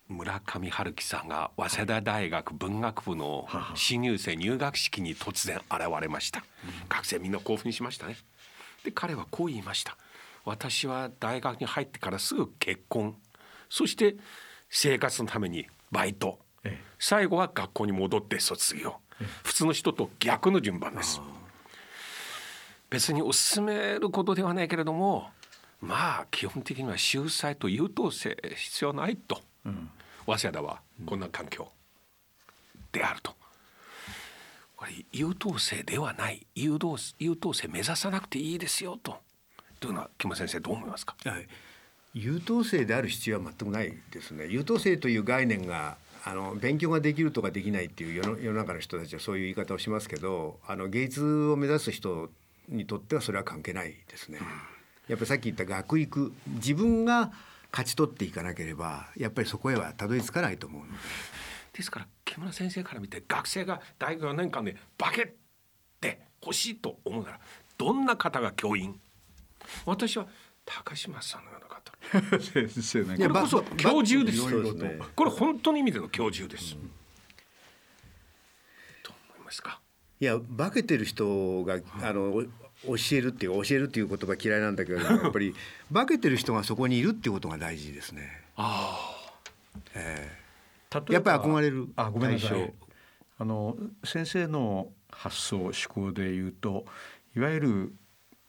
[0.09, 6.43] 村上春樹さんが早稲田大学文学部のはは新入生入学式に突然現れました、
[6.89, 8.17] 学生みんな興奮しましたね。
[8.83, 9.97] で彼はこう言いました。
[10.45, 13.15] 私は大学に入ってからすぐ結婚。
[13.69, 14.15] そして
[14.69, 16.39] 生活のためにバイト。
[16.63, 16.83] ええ。
[16.99, 18.97] 最後は学校に戻って卒業。
[19.43, 21.21] 普通の人と逆の順番です
[22.93, 25.32] 別にお勧めることではないけれども
[25.82, 29.41] まあ基本的には秀才と優等生必要ないと、
[30.27, 31.67] 早稲田はこんな環境
[32.91, 33.34] であると。
[34.77, 39.17] これ優等生ではない優等優等生目指さなくていいですよと。
[39.79, 41.15] というのは木村先生どう思いますか？
[41.25, 41.47] はい、
[42.13, 52.29] 優等生である必要は全くないですね優等生という概念があの勉強ができるとかできないっていう世の世の中の人たちはそういう言い方をしますけどあの芸術を目指す人
[52.69, 54.39] にとってはそれは関係ないですね。
[55.08, 57.32] やっぱりさっき言った学育自分が
[57.71, 60.97] 勝ち取っていかなければやっぱりそこへはたどり着かないと思うので。
[61.73, 65.34] ですから木村先生から見て学生が大学4年間で化け
[65.99, 67.39] てほしいと思うなら
[67.78, 68.99] どんな方が教員？
[69.86, 70.28] 私は
[70.65, 71.73] 高島さんのような方。
[72.39, 74.73] 先生これこそば教授です。
[74.76, 76.80] ねこれ本当の意味での教授です、ど
[79.10, 79.82] う思いますか
[80.23, 82.43] いや化けてる人があの
[82.88, 85.53] お教えるっていう教えるっていう言葉嫌いなんだけど やっぱり
[85.93, 88.41] 化けてる人がそこにいるっていうことが大事ですね。
[89.93, 90.31] え
[90.93, 91.89] 例えばやっぱり憧れる。
[91.97, 92.73] あごめんなさい。
[93.38, 96.86] あの先生の発想思考で言うと
[97.36, 97.93] いわゆる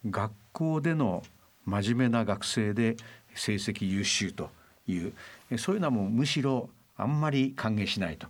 [0.08, 1.24] 学校での
[1.64, 2.96] 真面目な学生で
[3.34, 4.48] 成績優秀と
[4.87, 5.12] いう
[5.50, 8.28] えそういうのはもうむしろあんまり歓迎しないと。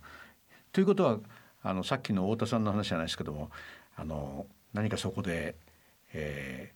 [0.71, 1.19] ということは
[1.65, 3.49] あのさっきの太田さんの話じゃないですけども
[3.97, 5.55] あの何かそこで、
[6.13, 6.75] えー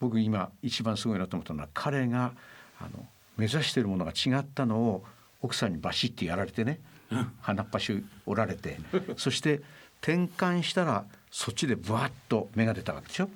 [0.00, 2.32] 僕今一番すごいなと思ったのは彼が
[2.80, 3.04] あの
[3.36, 5.04] 目指してるものが違ったのを
[5.42, 6.78] 奥さんにバシッてやられてね、
[7.40, 8.78] 鼻っ端折られて
[9.16, 9.60] そして
[10.00, 13.28] 転換したらそっちでブワッと芽が出たわけでしょ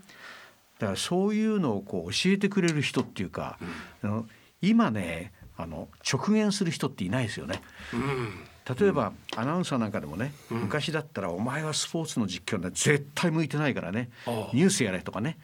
[0.78, 3.58] だからそういうのをこう教えてくれる人っていうか、
[4.02, 4.26] あの
[4.60, 7.60] 今ねあの直言する人っていないですよね。
[7.92, 8.46] うん
[8.78, 14.08] 例えば、アナウンサーなんかでもね、昔だったら「お前はスポーツの実況なんて絶対向いてないからね。
[14.52, 15.36] ニュースやれ」とかね。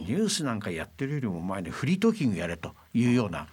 [0.00, 3.46] ニュースなんかやってるよりもお前ねフリートーキングやれというような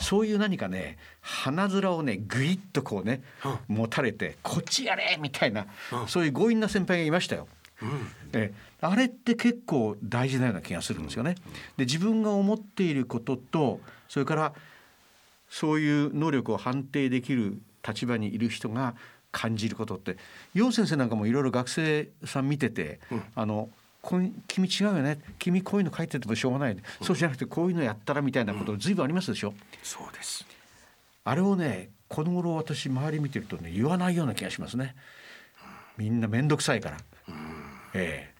[0.00, 3.22] そういう何かね鼻面をねグイッとこうね
[3.68, 5.66] 持たれて「こっちやれ!」みたいな
[6.06, 7.48] そういう強引な先輩がいましたよ。
[8.32, 11.34] えあれって結構大事なような気がするんですよね。
[11.76, 14.54] で自分が思っていることとそれから
[15.50, 18.94] そういう能力を判定できる立場にいる人が
[19.30, 20.16] 感じることって。
[20.54, 23.00] 楊先生なんかもいろいろ学生さん見てて、
[23.34, 23.68] あの
[24.00, 25.20] こう君違うよね。
[25.38, 29.54] 君こういうの書いててもしょうがない、そうじゃなくてこういうのやったらみたいなこと随分ありますでしょ？
[29.82, 30.44] そうです。
[31.24, 34.94] あれをねこの頃私周り見てるとね言わないような気がしますね。
[35.96, 36.96] みんな面倒くさいから。
[37.94, 38.32] ええ。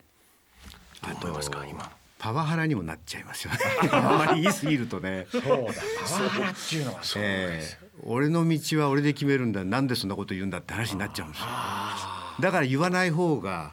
[1.06, 1.90] どう思いますか今？
[2.22, 3.58] パワハラにもなっちゃいますよね。
[3.90, 5.26] あまり言い過ぎるとね。
[5.28, 5.52] そうだパ
[6.22, 7.02] ワハラっていうのは。
[7.02, 7.78] そうええ。
[8.04, 11.46] 俺の道は俺で決めるんだなんでそんなこと言うんだって話になっちゃうんですよ。
[12.38, 13.72] だから言わない方が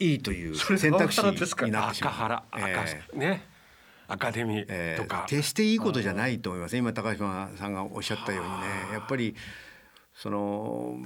[0.00, 2.12] いいという選択肢になってしまう。
[2.12, 3.04] 赤原赤、え。
[3.14, 3.46] えね。
[4.08, 6.76] アカデミえーーとか、決していいことじゃないと思います。
[6.76, 8.66] 今高島さんがおっしゃったようにね。
[8.92, 9.36] やっぱり
[10.14, 10.96] その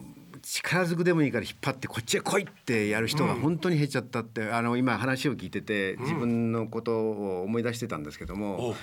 [0.42, 8.76] 力ずくでもいいから引っ張ってこっちへ来いってやる人が本当に減っちゃったって、あの今話を聞いてて自分のことを思い出してたんですけども、お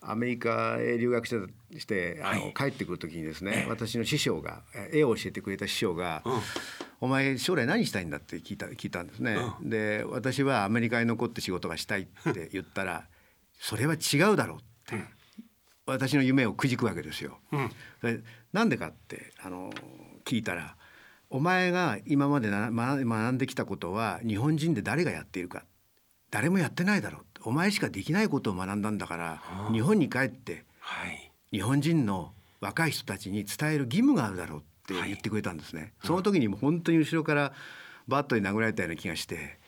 [0.00, 2.54] アメリカへ留学してしてあの、はい。
[2.54, 6.22] 帰ってくる時にですね、私の師匠がえ絵を教えてくれた師匠が
[7.00, 9.36] 「お前将来何したいんだ?」って聞いた聞いたんですね。
[9.62, 13.06] で私はアメリカに残って仕事がしたいって言ったら
[13.60, 14.58] 「それは違うだろう」
[14.94, 15.04] って、
[15.86, 17.38] 私の夢をくじくわけですよ。
[18.02, 18.22] で
[18.56, 19.70] なんでかってあの
[20.24, 20.76] 聞いたら
[21.28, 25.66] 「お前が今までな学学んできたことは日本人で誰がやっているか。
[26.30, 31.30] 誰もやってないだろう」お前しかできないことを学んだんだから日本に帰ってはい。
[31.52, 35.92] 日本人の若い人たちに伝える義務があるだろうって言ってくれたんですね。
[36.02, 37.52] その時にもう本当に後ろから
[38.08, 39.58] バットに殴られたような気がして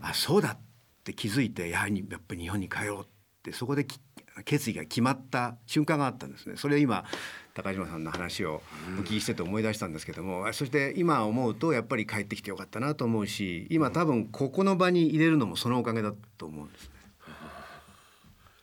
[0.00, 0.58] あそうだっ
[1.02, 3.06] て気づいてやはりやっぱり日本に帰ろうっ
[3.42, 3.98] てそこでき
[4.44, 6.56] 決意が決まった瞬間があったんですね。
[6.56, 7.04] それを今
[7.58, 8.62] 高島さんの話を
[8.98, 16.90] お聞きしてて思い出したんですけども、そして今思うとやっぱり帰ってきてよかったなと思うし今多分ここの場に入れるのもそのおかげだと思うんですね。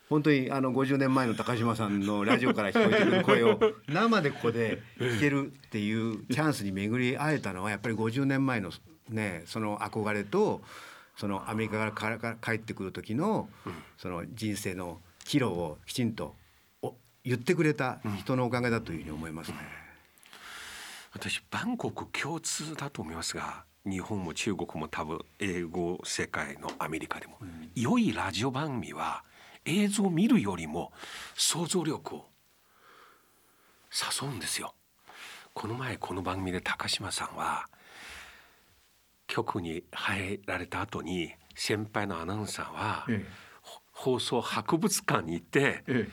[0.10, 8.72] 本当にあの50年前の高島さんのラジオから聞こえてくる声を生でここで聞けるっていうチャンスに巡り会えたのはやっぱり50年前の
[9.10, 10.62] ねその憧れと
[11.18, 13.50] そのアメリカからから帰ってくる時の
[13.98, 16.36] その人生の岐路をきちんと
[17.26, 19.58] 言ってくれた人のおかげだというふうに思いますね。
[21.14, 27.38] 私バンコク共通だと思いますが日本も中国も多分英語世界のアメリカでも、
[27.76, 29.24] 良いラジオ番組は
[29.64, 30.92] 映像を見るよりも
[31.36, 32.26] 想像力を
[33.92, 34.74] 誘うんですよ。
[35.54, 37.68] この前この番組で高島さんは
[39.28, 43.82] 局に入られた後に先輩のアナウンサーは、ええほ
[44.14, 46.08] 放送博物館に行って、え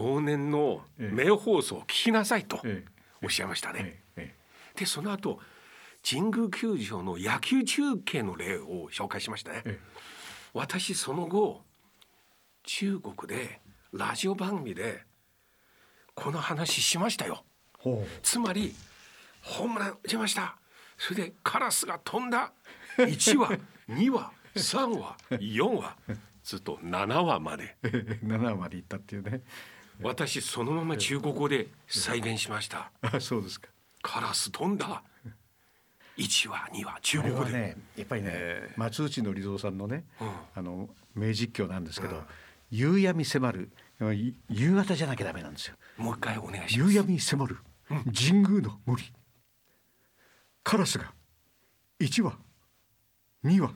[0.00, 1.14] 往年のええ。
[1.14, 2.84] 名放送を聞きなさいとえ
[3.22, 4.02] おっしゃいましたね。
[4.16, 4.34] え
[4.76, 4.78] え。
[4.78, 5.38] でその後
[6.08, 9.62] 神宮球場の野球中継の例を紹介しましたね。
[9.66, 9.78] え
[10.52, 11.62] 私その後
[12.64, 13.60] 中国で
[13.92, 15.04] ラジオ番組で
[16.14, 17.44] この話しましたよ。
[17.78, 18.74] ほつまり
[19.42, 20.56] ホームラン打ちました。
[20.98, 22.52] それでカラスが飛んだ。
[22.98, 23.58] 1話
[23.88, 25.96] 2話3話4話
[26.42, 27.76] ずっと7話まで。
[27.82, 29.42] う7まで行ったっていうね
[30.02, 32.90] 私そのまま中国語で再現しました。
[33.02, 33.68] あそうですか。
[34.02, 35.02] カラス飛んだ。
[36.16, 40.04] 1話2話中国語で、はねやっぱりね、松内のり蔵さんのね、
[40.54, 42.22] あの名実況なんですけど、
[42.70, 43.70] 夕闇迫る。
[44.14, 45.74] い夕方じゃなきゃダメなんですよ。
[45.98, 46.92] もう一回お願いします。
[46.92, 47.58] 夕闇迫る。
[47.88, 49.02] 神宮の森。
[50.62, 51.12] カラスが。
[52.00, 52.38] 1話。
[53.44, 53.72] 2話。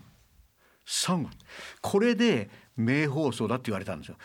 [0.86, 1.30] 3話。
[1.82, 4.16] これで名放送だって言われたんですよ。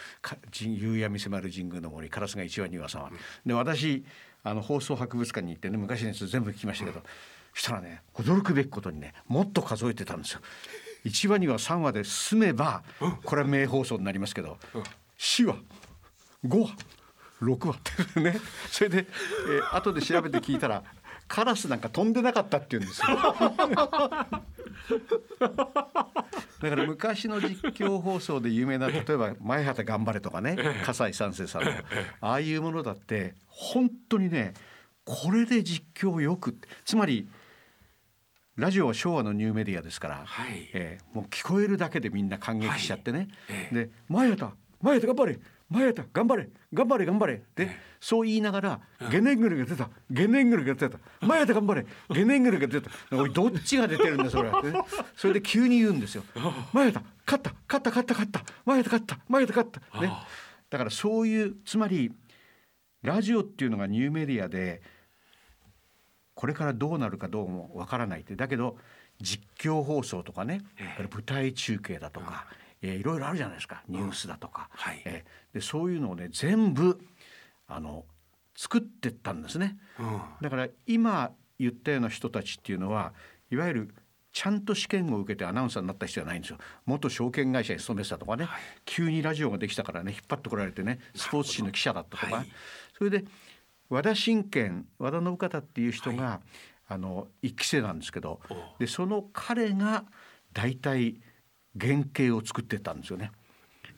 [0.61, 3.11] 夕闇迫る神宮の森カラスが1話2話3話
[3.45, 4.03] で私
[4.43, 7.01] あの放送博物館に行ってね昔のやつ全部聞きましたけど、
[7.53, 10.41] そしたらね驚くべきことにねもっと数えてたんですよ。
[11.05, 12.83] 1話2話3話で済めば
[13.23, 14.57] これは名放送になりますけど
[15.17, 15.55] 4話
[16.45, 16.75] 5話
[17.41, 18.37] 6話ってね。
[18.69, 20.83] それで、えー後で調べて聞いたら
[21.29, 23.07] カラスなんか飛んでなかったって言うんですよ。
[26.59, 31.71] だから昔の実況放送で有名な例えば「前畑頑張れ」とかね葛西三世さんの
[32.21, 34.53] ああいうものだって本当にね
[35.05, 37.29] これで実況よくつまり
[38.57, 40.69] ラジオは昭和のニューメディアですから、はい。
[40.73, 43.75] えーもう聞こえるだけでみんな感激しちゃってね、ええ。
[43.85, 45.39] で「前畑前畑頑張れ
[45.69, 48.79] 前畑頑張れ頑張れ頑張れ」ってそう言いながら
[49.11, 49.89] 「ゲネングルが出た。
[50.09, 50.99] ゲネングルが出た。
[51.21, 51.85] 前畑頑張れ。
[52.09, 54.51] ゲネングルが出た」おいどっちが出てるんだそれ
[55.15, 56.23] それで急に言うんですよ
[56.73, 57.53] 「前畑勝った。
[57.67, 58.43] 勝った勝った勝った。
[58.65, 59.19] 前畑勝った。
[59.27, 60.13] 前畑勝った」ね。
[60.69, 62.11] だからそういうつまり
[63.01, 64.81] ラジオっていうのがニューメディアで
[66.35, 68.35] これからどうなるかどうもわからないって。
[68.35, 68.77] だけど
[69.21, 70.61] 実況放送とかね、
[70.95, 72.47] これ舞台中継だとか、
[72.81, 73.83] えーいろいろあるじゃないですか。
[73.87, 75.01] ニュースだとか、はい。
[75.05, 76.99] えーでそういうのをね全部
[77.67, 78.05] あの
[78.55, 79.77] 作ってったんですね。
[79.99, 80.21] うん。
[80.41, 83.13] だから今言ったような人たちっていうのは
[83.51, 83.95] いわゆる
[84.31, 86.57] ちゃんと試験を受けてアナウンサーになった人じゃないんですよ。
[86.85, 88.47] 元証券会社に勤めてたとかね、
[88.85, 92.51] 急にラジオができたからね引っ張ってこられてねスポーツ紙の記者だったとか、はい。
[92.97, 93.25] それで
[93.89, 96.41] 和田信賢和田信方っていう人が、
[96.87, 98.39] あの一期生なんですけど。
[98.77, 100.05] でその彼が
[100.53, 101.19] 大体
[101.77, 103.31] 原型を作ってったんですよね。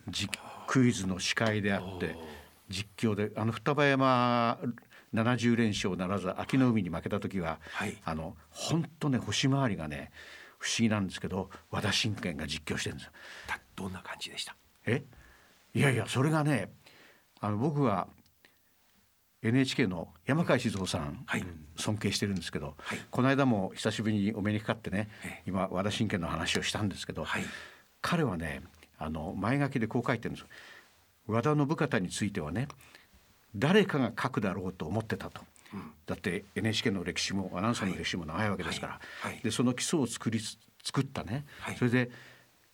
[0.09, 0.27] じ
[0.67, 2.15] クイズの司会であって
[2.69, 4.57] 実況であの双葉山
[5.13, 10.11] 70連勝ならず秋の海に負けた時は、はいあの本当ね星回りがね
[10.57, 13.11] 不思議なんですけど和田信玄が実況してるんですよ。
[13.47, 14.55] だどんな感じでした？
[14.85, 15.03] え？
[15.73, 16.71] いやいやそれがね
[17.39, 18.07] あの僕は
[19.43, 21.43] NHK の山川静夫さん、はい。
[21.75, 22.99] 尊敬してるんですけど、はい。
[23.09, 25.43] この間も久しぶりにお目にかかってねええ。
[25.47, 27.43] 今和田信玄の話をしたんですけど、はい。
[28.01, 28.61] 彼はね
[28.99, 30.43] あの前書きでこう書いてるんです。
[30.43, 30.47] よ
[31.27, 32.67] 和田信方についてはね
[33.55, 35.41] 誰かが書くだろうと思ってたと、
[36.05, 39.31] だって NHK の歴史もアナウンサーの歴史も長いわけですから、はい。
[39.33, 39.41] はい。
[39.43, 40.39] でその基礎を作り
[40.83, 41.75] 作ったね、はい。
[41.77, 42.11] それで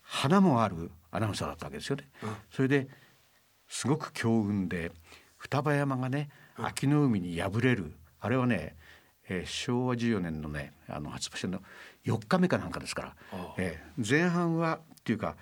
[0.01, 2.09] 花もあるアナウンサーだったわけですよね。
[2.51, 2.89] それで
[3.69, 4.91] すごく強運で
[5.37, 7.93] 双葉山がね秋の海に敗れる。
[8.19, 8.75] あれはね、
[9.29, 11.61] えー昭和14年のねあの発売しての
[12.05, 13.15] 4日目かなんかですから、
[13.57, 15.35] えー前半はっていうか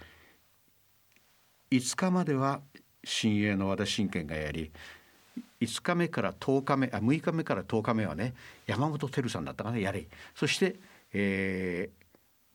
[1.72, 2.62] 5日までは
[3.04, 4.72] 新鋭の和田信玄がやり
[5.62, 8.34] 5日目から10日目あ6日目から10日目はね
[8.68, 10.06] 山本輝さんだったかなやれ。
[10.36, 10.76] そして、
[11.14, 12.06] えー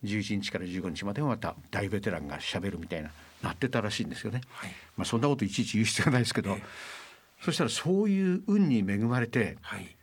[0.02, 3.11] 11日から15日まではまた大ベテランがしゃべるみたいな
[3.42, 4.40] なってたらしいんですよね。
[4.48, 4.70] はい。
[4.96, 6.62] まあ、そんなこといちいち言う必要はないですけど、ええ
[7.41, 9.97] そしたらそういう運に恵まれてはい。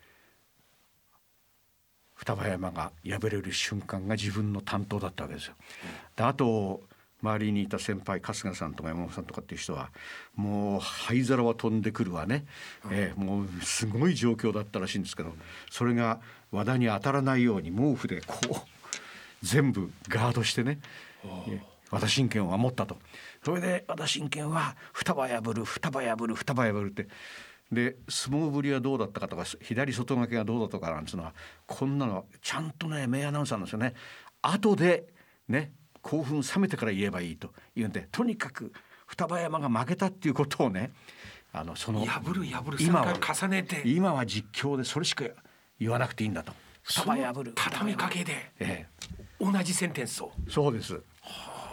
[2.18, 5.54] 双葉山が敗れる瞬間が自分の担当だったわけですよ。
[6.16, 6.82] であと
[7.22, 9.92] 周りにいた先輩春日さんとか山本さんとかっていう人は
[10.36, 12.46] もう灰皿は飛んでくるわね、
[12.92, 15.34] ええもうすごい状況だったらしいんですけど
[15.72, 16.20] それが
[16.52, 18.56] 和田に当たらないように毛布でこう
[19.42, 20.80] 全部ガードしてね。
[21.48, 22.98] え和田信玄を守ったと。
[23.44, 27.08] それで和田信玄は双葉破る双葉破る双葉破るって。
[27.72, 31.34] で相撲ぶりはどうだったかとか左外掛けがどうだとかなんつうのは
[31.66, 33.94] こんなのちゃんとね名アナウンサーなんですよね。
[34.42, 35.08] 後で
[35.50, 35.72] ね
[36.02, 37.54] 興奮冷めてから言えばいいと。
[37.76, 38.72] 言うんでとにかく
[39.06, 40.92] 双葉山が負けたっていうことをね
[41.52, 43.82] あのその破る破る今は3回重ねて。
[43.86, 45.26] 今は実況でそれしか
[45.80, 46.54] 言わなくていいんだと。
[46.84, 47.52] 双葉破る。
[47.56, 49.16] 畳みかけでええ。
[49.40, 50.32] 同じセンテンスを。
[50.50, 51.02] そうです。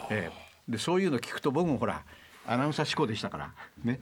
[0.09, 2.03] ええ、でそういうの聞くと僕もほら
[2.47, 3.53] アナウンサー志向でしたから
[3.83, 3.99] ね。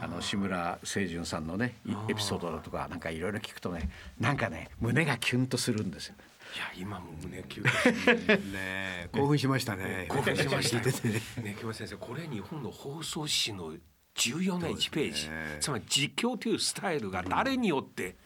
[0.00, 6.14] あの志村清純さんのねいエピソードだとかなんかいろいろ聞くとねなんかね胸がキュンとするんですよ。
[6.54, 7.64] いや今も胸キュン。
[8.52, 10.06] ねえ興奮しましたね。
[10.08, 10.80] 興奮しました。
[10.80, 11.20] ね
[11.50, 13.74] ね木村先生これ日本の放送史の
[14.14, 15.58] 重要な1ページ、ね。
[15.60, 18.16] つまり実況というスタイルが誰によって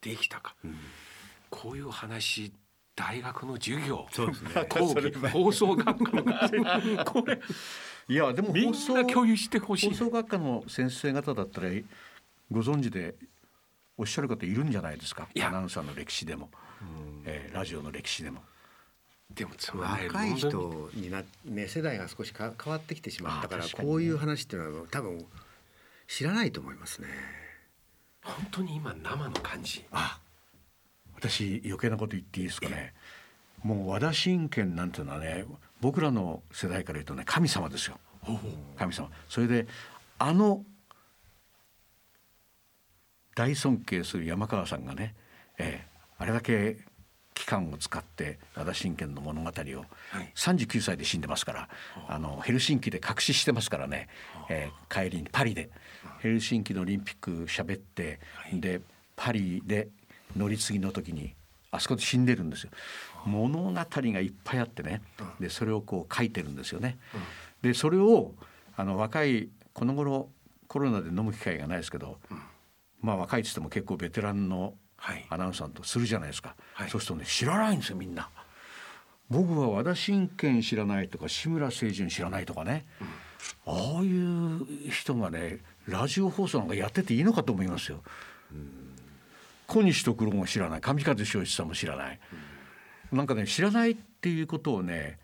[0.00, 0.56] できたか、
[1.50, 2.52] こういう話
[2.96, 4.06] 大学の授業。
[4.10, 4.50] そうですね。
[4.68, 5.12] 講義。
[5.30, 6.48] 放送学科の。
[6.48, 6.62] 先
[6.96, 7.40] 生これ
[8.08, 11.68] いやでもみん放送な共有してほしい放送学科の先生方だったら
[12.50, 13.16] ご存知で
[13.96, 15.28] おっしゃる方いるんじゃないですか？
[15.40, 16.50] アナウンサーの歴史でも、
[17.24, 18.42] えーラジオの歴史でも。
[19.34, 23.70] でも若い人になね世代が少しか変わってきてしまったからね。
[23.76, 25.26] こういう話っていうのは多分
[26.06, 27.08] 知らないと思いますね。
[28.22, 29.84] 本当に今生の感じ。
[29.90, 30.20] あ
[31.16, 32.94] 私余計なこと言っていいですかね。
[33.62, 35.44] もう和田信玄なんていうのはね
[35.80, 37.98] 僕らの世代から言うとね神様ですよ。
[38.76, 39.10] 神様。
[39.28, 39.66] それで
[40.18, 40.64] あの
[43.34, 45.14] 大尊敬する山川さんがね、
[45.58, 46.78] ええあれだけ
[47.34, 50.32] 期間を使って和田信玄の物語をはい。
[50.34, 51.68] 39歳で死んでますから
[52.08, 54.08] あのヘルシンキで隠ししてますからね、
[54.48, 55.70] えー帰りにパリで。
[56.20, 58.20] ヘルシンキのオリンピック喋って、
[58.54, 58.80] で
[59.16, 59.88] パリで
[60.36, 61.34] 乗り継ぎの時に
[61.70, 62.70] あそこで死んでるんですよ。
[63.24, 65.02] 物語がいっぱいあってね
[65.40, 66.98] でそれをこう書いてるんですよね。
[67.62, 68.34] でそれを
[68.76, 70.28] あの若いこの頃
[70.68, 72.18] コロナで飲む機会がないですけど、
[73.00, 78.28] まあ若いっつっても結構ベテランのはいアナウンサーとするじゃないですか、はいそうするとね知らないんですよみんな。
[79.28, 82.86] 僕は和田信玄知らないとか志村清純知らないとかね、
[83.66, 85.58] ああいう人がね
[85.88, 88.02] ラジオ放送なんかやってていいのかと思いますよ。
[89.66, 90.80] 小西徳郎も知らない。
[90.80, 92.20] 上方正一さんも知らない、
[93.12, 95.18] なんかね知らないっていうことをね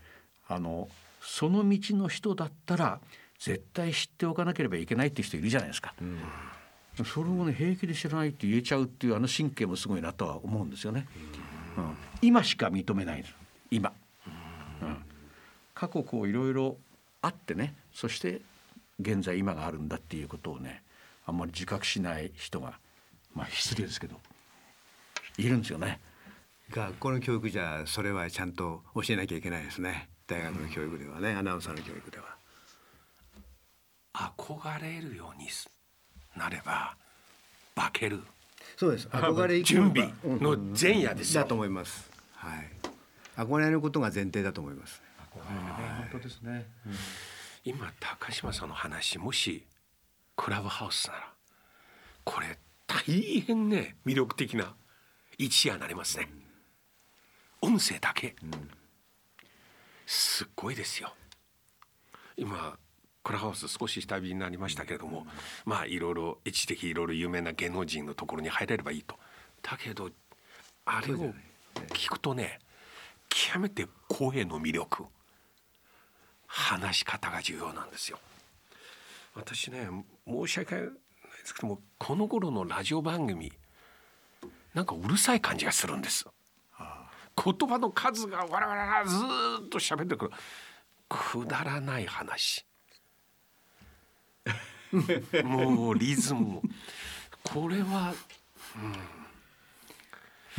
[0.49, 0.89] あの
[1.21, 3.01] その道の人だったら
[3.39, 5.95] 絶対知っておかなければいけないっていう人いるじゃないですか。
[7.05, 11.07] それをね平気で知らないって言えちゃうっていうあの神経もすごいなとは思うんですよね。
[11.77, 11.97] うん。
[12.21, 13.25] 今しか認めない
[13.71, 13.93] 今、
[14.83, 14.97] うん。
[15.75, 16.77] 過去こういろいろ
[17.23, 18.43] あってねそして
[19.01, 20.83] 現在今があるんだっていうことをね
[21.25, 22.79] あんまり自覚しない人が
[23.35, 24.21] まあ失礼ですけど。
[25.39, 26.01] いるんですよね。
[26.71, 30.09] 学校の教育じゃそれはちゃんと教えなきゃいけないですね。
[30.27, 32.25] 大学の教育ではね、アナウンサーの教育では。
[34.15, 35.49] 憧れるように
[36.37, 36.97] なれば
[37.75, 38.21] 化ける
[38.77, 39.09] そうです。
[39.09, 42.11] 憧れ準備の前夜ですよだと思います。
[42.35, 42.71] はい。
[43.37, 45.03] 憧れることが前提だと思います。
[45.31, 45.43] 本
[46.13, 46.67] 当ですね。
[47.65, 49.65] 今高島さんの話もし
[50.37, 51.33] クラブハウスなら
[52.25, 54.75] これ大変ね魅力的な
[55.39, 56.29] 一夜になりますね。
[57.61, 58.35] 音声だけ、
[60.07, 61.15] すっごいですよ。
[62.37, 62.77] 今
[63.23, 65.27] クラハウス少し下火になりましたけれども、
[65.65, 69.19] まあいろいろ一時的いろいろ有名な芸能人のところに入れればいいと。
[69.63, 70.11] だけど
[70.85, 71.33] あれを
[71.91, 72.59] 聞くとね
[73.29, 75.05] 極めて声の魅力。
[76.55, 78.19] 話し方が重要なんですよ。
[79.35, 79.89] 私ね
[80.27, 80.91] 申し訳ないで
[81.45, 83.51] すけどもこの頃のラジオ番組
[84.75, 86.27] なんかうるさい感じがするんです。
[87.35, 90.31] 言葉の数がわらわらずーっと喋ってくる。
[91.09, 92.65] くだらない話。
[95.45, 96.63] もうリズムも。
[97.43, 98.15] これは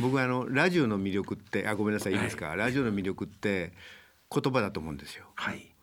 [0.00, 3.72] 僕はあのラジオの魅力ってあごめんなさいいいですか、はラジオの魅力って
[4.30, 5.26] 言葉だと思うんですよ。
[5.34, 5.73] はい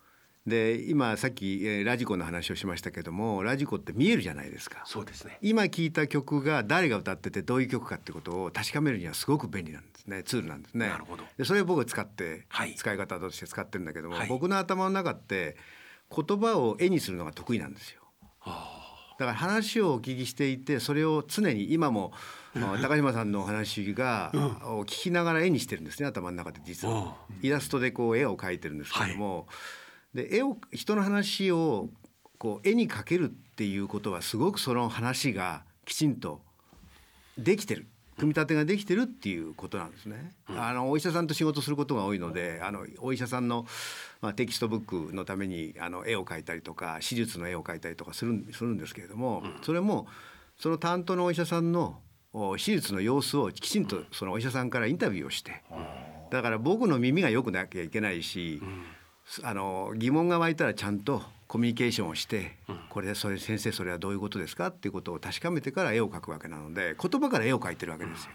[0.47, 4.81] で今さっき、えーラジコの話をしましたけどもラジコって見えるじゃないですか。
[4.85, 5.37] そうですね。
[5.41, 10.23] 今聞いた曲が誰が歌っててどういう曲かってことを確かめるにはすごく便利なんですね。
[10.23, 10.87] ツールなんですね。
[10.87, 11.23] なるほど。
[11.37, 12.73] でそれを僕は使って、はい。
[12.75, 14.27] 使い方として使ってるんだけども、はい。
[14.27, 15.57] 僕の頭の中って
[16.09, 18.01] 言葉を絵にするのが得意なんですよ。
[19.19, 22.11] だから話をお聞きしていてそれを常に今も
[22.55, 24.31] あ高島さんのお話が、
[24.63, 27.15] を聞きながら絵にしてるんですね頭の中で実は。
[27.43, 29.47] イラストでこう絵を描いてるんですけども、
[30.13, 31.89] で絵を人の話を
[32.37, 36.41] こう絵に描けるっていうことはすごくその話がきちんと
[37.37, 37.87] できてる。
[38.17, 40.33] 組み立てができてるっていうことなんですね。
[40.47, 43.65] あのお医者さんと仕事することが多いのであのお医者さんの、
[44.21, 50.07] まあ、テキストブックのためにあの絵を描いたりとか手術の絵を描いたりとかするんするんですけれども、それも
[50.59, 51.99] その担当のお医者さんの
[52.31, 55.63] お手術の様子をきちんとそのお医者さんからインタビューをして
[56.29, 58.61] だから僕の耳が良くなきゃいけないし、
[59.43, 62.57] あの疑問が湧いたらちゃんとコミュニケーションをして、
[62.89, 68.31] これそれ先生それはどういうことですかっていうことを確かめてから絵を描くわけなので言葉から絵を描いてるわけですよ。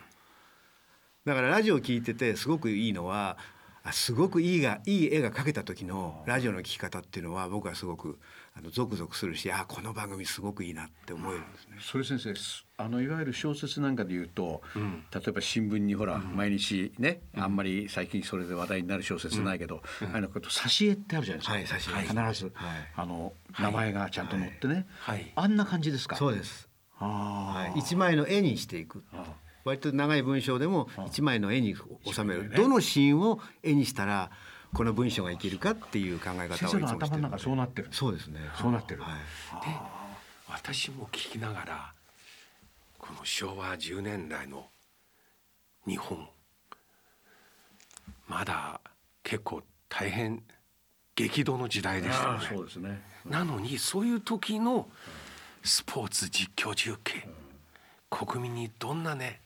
[1.24, 3.36] だからラジオを聞いててすごくいいのは
[3.82, 8.18] あすごくいいがいい絵が描けた時のラジオの聞き方っていうのは僕はすごく
[8.58, 11.76] あのゾクゾクするしあこの番組すごくいいなって思えるんですね。
[11.78, 19.82] それ先生すあのいわゆる小説なんかで言うと、例えば新聞にほら、毎日ねあんまり最近それで話題になる小説ないけど、
[20.12, 22.28] あのこと挿絵ってあるじゃないですか、はい挿絵。
[22.30, 22.92] 必ず、はい。
[22.96, 25.32] あの名前がちゃんと載ってね、はい。
[25.34, 26.16] あんな感じですか？
[26.16, 26.68] そうです。
[26.98, 29.04] あはい、一枚の絵にしていく。
[29.64, 34.30] 割と長い文章でも一枚の絵に収める、どのシーンを絵にしたら
[34.76, 37.88] この文章が生きるかっていう考え方をいつ先も頭の中そうなってる。
[37.90, 38.40] そうですね。
[38.60, 39.12] そうなってる、はい。
[39.66, 39.74] で
[40.50, 41.92] 私も聞きながら
[42.98, 44.66] この昭和10年代の
[45.86, 46.28] 日本。
[48.28, 48.82] まだ
[49.22, 50.42] 結構大変
[51.14, 52.40] 激動の時代でしたね。
[52.46, 53.00] そうですね。
[53.24, 54.88] なのにそういう時の
[55.64, 57.26] スポーツ実況中継。
[58.10, 59.40] 国民にどんなね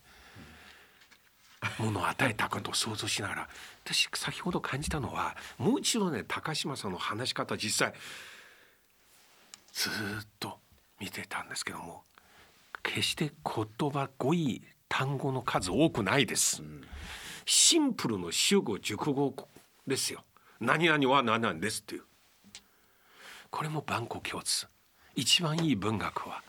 [1.78, 3.48] ものを与えたかと想像しながら
[3.92, 7.94] 私先ほど感じたのはもう一度ね高島さんの話し方実際
[9.72, 10.58] ずっと
[11.00, 12.02] 見てたんですけども
[12.82, 16.62] 決して言葉語彙単語の数多くないです、
[17.46, 19.32] シンプルの主語熟語
[19.86, 20.24] ですよ。
[20.60, 22.02] 何々は何々ですっていう。
[23.50, 24.66] これも万国共通。
[25.14, 26.42] 一番いい文学は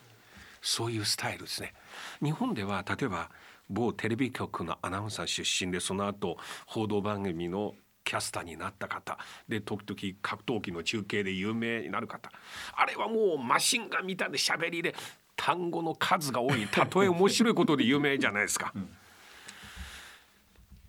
[0.61, 1.73] そういうスタイルですね。
[2.21, 3.29] 日本では例えば
[3.71, 9.17] 某テレビ局のアナウンサー出身でその後報道番組のキャスターになった方。
[9.47, 12.31] で時々格闘技の中継で有名になる方。
[12.73, 14.93] あれはもうマシンガンみたいな喋りで
[15.35, 16.67] 単語の数が多い。
[16.67, 18.73] たとえ面白いことで有名じゃないですか。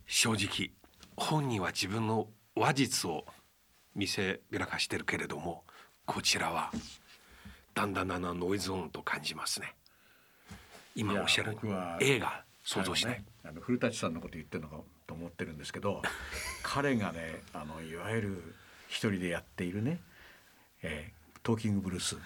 [0.07, 0.71] 正直
[1.17, 3.25] 本人は自分の話術を
[3.95, 5.65] 見せびらかしてるけれども
[6.05, 6.71] こちらは
[7.75, 9.75] だんだんだんだんノイズオンと感じますね。
[10.95, 11.57] 今おっしゃる
[12.01, 16.03] 映画想像しない、あのねあの古舘さんのこと言ってるのかと思ってるんですけど
[16.63, 18.55] 彼がねあのいわゆる
[18.89, 20.01] 一人でやっているね、
[20.83, 22.17] えートーキングブルース。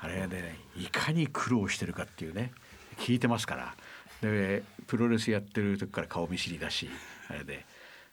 [0.00, 2.52] あれでねいかに苦労してるかっていうね
[2.98, 3.74] 聞いてますから。
[4.22, 6.88] でプロレスやってる時から顔見知りだし
[7.28, 7.66] あれで。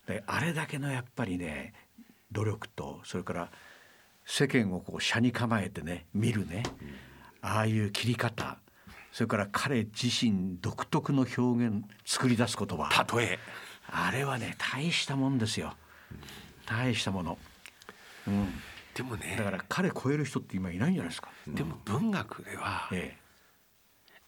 [0.07, 1.73] であれだけのやっぱりね
[2.31, 3.51] 努力とそれから
[4.25, 6.63] 世間をこう車に構えてね見るね、
[7.41, 8.57] ああいう切り方
[9.11, 12.89] それから彼自身独特の表現作り出す言葉。
[13.17, 13.39] 例え。
[13.89, 15.73] あれはね大したもんですよ。
[16.65, 17.37] 大したもの、
[18.27, 18.47] うん、
[18.93, 19.35] でもね。
[19.37, 23.17] だから彼超える人って今いないんじゃないですか、でも文学ではえ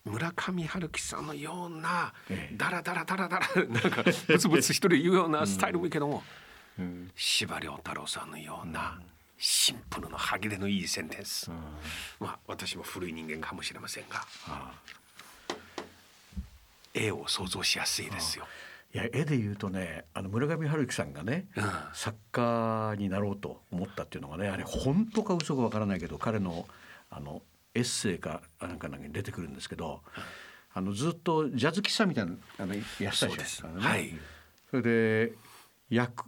[0.06, 2.56] 村上春樹さんのようなええ。
[2.56, 6.24] ダラダラダラダラ なんかブツブツ一人言うようなスタイルもいいけども
[7.16, 9.00] 司馬遼太郎さんのような
[9.40, 11.50] シンプルの歯切れのいいセンテンス、
[12.20, 14.26] まあ私も古い人間かもしれませんが。
[16.94, 18.46] 絵を想像しやすいですよ。
[18.94, 21.64] いや絵で言うとねあの村上春樹さんがね、うん。
[21.94, 26.68] 作家になろうと思ったっていうのがねあれ本当か嘘かわからないけど彼の
[27.10, 27.42] あの
[27.76, 30.02] エッセイかなんかに出てくるんですけど、
[30.74, 34.18] あのずっとジャズ喫茶みたいなあのやってたそうですじゃないですか、ね。
[34.18, 34.20] はい。
[34.72, 35.34] それで
[35.90, 36.26] ヤク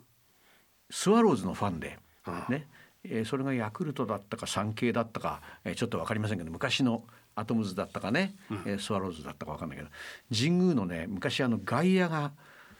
[0.89, 1.97] スワローズのファンで、
[2.28, 2.45] うん。
[2.49, 2.68] ね
[3.04, 7.04] えーそれがヤクルトだったか産経だったか、えーちょっと分かりませんけど昔の
[7.36, 8.36] アトムズだったかね、
[8.66, 9.89] えースワローズだったか分かんないけど
[10.36, 12.32] 神宮のね昔あの外野が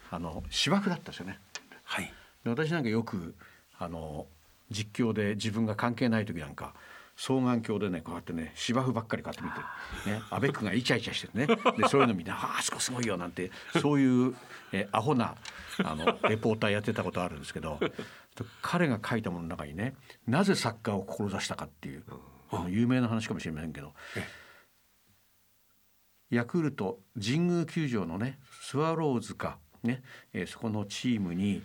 [0.10, 1.40] あの芝生だったんですよね。
[1.84, 2.14] はい。
[2.44, 3.34] で私なんかよく
[3.80, 4.28] あの
[4.70, 6.74] 実況で自分が関係ない時なんか
[7.16, 9.60] 双眼鏡でねこうやってね芝生ばっかりこうやって
[10.10, 11.56] 見て、ね、 アベックがイチャイチャしてるね。
[11.78, 13.52] でそういうの見て「あああそこすごいよ」なんて
[13.82, 14.36] そういう、
[14.72, 15.36] えアホな
[15.84, 17.80] あのレポーターやってたことあるんですけど
[18.62, 19.94] 彼が書いたものの中にね
[20.28, 22.04] なぜサッカーを志したかっていう、
[22.52, 23.94] あの有名な話かもしれませんけど。
[26.32, 30.02] ヤクルト神宮球場のねスワローズか、ね
[30.34, 31.62] えーそこのチームに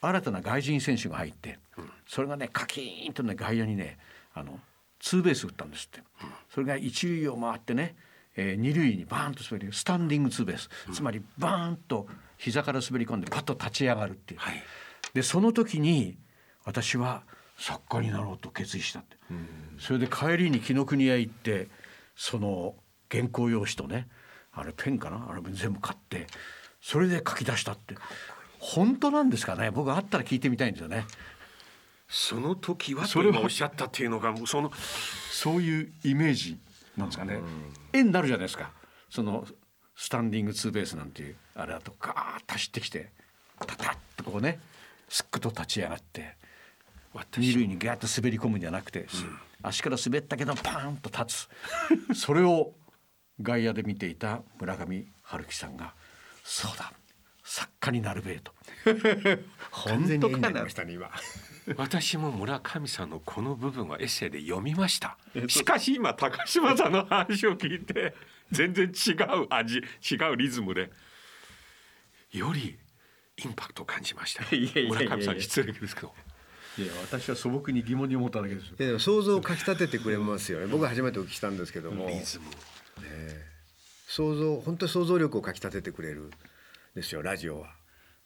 [0.00, 1.58] 新たな外人選手が入って、
[2.06, 3.98] それがねカキーンとね外野にね
[4.32, 4.58] あの
[4.98, 6.00] ツーベース打ったんですって、
[6.48, 7.96] それが一塁を回ってね、
[8.34, 12.06] えー二塁にバーンと滑りスタンディングツーベース、つまりバーンと
[12.38, 14.62] 膝から滑り込んでパッと立ち上がるっていう、はい
[15.14, 16.18] でその時に
[16.64, 17.22] 私は
[17.56, 19.16] 作家になろうと決意したって、
[19.78, 21.68] それで帰りに紀ノ国屋行って
[22.14, 22.74] その
[23.10, 24.08] 原稿用紙とね
[24.52, 26.26] あれペンかなあれ全部買って
[26.80, 27.94] それで書き出したって。
[28.60, 31.04] 本当なんですかね僕あったら聞いてみたいんですよね。
[32.08, 33.40] その時はそれは。
[33.40, 34.72] おっしゃったっていうのがその
[35.30, 36.58] そういうイメージ
[36.96, 37.38] なんですかね、
[37.92, 38.72] 絵になるじゃないですか。
[39.08, 39.46] その
[39.94, 43.12] スタンディングツーベースなんていうあれだとガーッと走ってきて
[43.64, 44.58] タタッとこうね
[45.08, 46.36] すっくと立ち上がって
[47.14, 49.06] 二私塁にガーッと滑り込むんじゃなくて、
[49.62, 51.48] 足から滑ったけどパーンと立
[52.12, 52.14] つ。
[52.14, 52.74] それを
[53.40, 55.94] 外野で見ていた村上春樹さんが
[56.44, 56.92] 「そうだ。
[57.44, 58.52] 作家になるべえ」と。
[59.86, 61.10] 完全に絵になりなましたね今。
[61.76, 65.18] 私も村上さんのこの部分はエッセイで読みました。
[65.48, 68.14] しかし今高島さんの話を聞いて
[68.50, 70.90] 全然違う味違うリズムで。
[72.32, 72.78] より
[73.44, 74.42] インパクトを感じました。
[74.44, 76.12] よいやいや村上さん失礼ですけど。
[76.78, 78.76] いや私は素朴に疑問に思っただけですよ。
[78.78, 80.66] いやでも想像をかきたててくれますよね。
[80.66, 82.44] 僕は初めてお聞きしたんですけども、リズム。
[84.08, 86.30] 想像本当に想像力をかきたててくれる
[86.94, 87.74] ですよラジオは。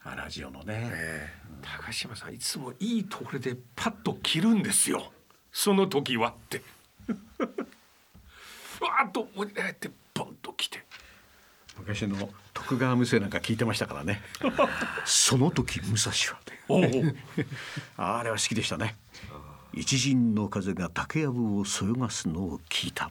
[0.04, 1.28] あラジオのね、え
[1.62, 5.12] 高島さんいつもいいところでパッと切るんですよ。
[5.52, 6.62] その時はって。
[8.80, 10.84] わーっと盛り上がってポンと来て。
[11.78, 14.22] 昔の徳川無声なんか聞いてましたからね。
[15.04, 16.12] その時武蔵
[16.68, 17.14] はね
[17.96, 18.96] あれは好きでしたね。
[19.72, 23.10] 一陣の風が竹やぶをそよがすのを聞いた。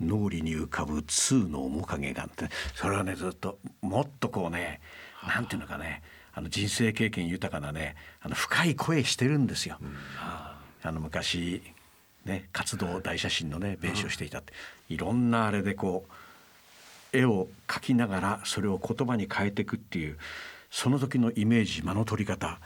[0.00, 4.80] 脳裏に浮かぶ通の面影があってそれはねずっともっとこうね
[5.26, 6.02] なんていうのかね
[6.34, 9.78] あの人生経験豊かなねあの深い声してるんですよ。
[10.18, 11.62] あの昔
[12.26, 14.52] ね活動大写真のね弁士をしていたって。
[14.90, 16.12] いろんなあれでこう
[17.16, 20.18] 絵を描きながらそれを言葉に変えていくっていう
[20.70, 22.58] その時のイメージ間の取り方、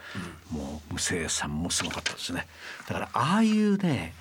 [0.51, 2.47] もう無声さんもすごかったですね。
[2.89, 4.15] だからああいうね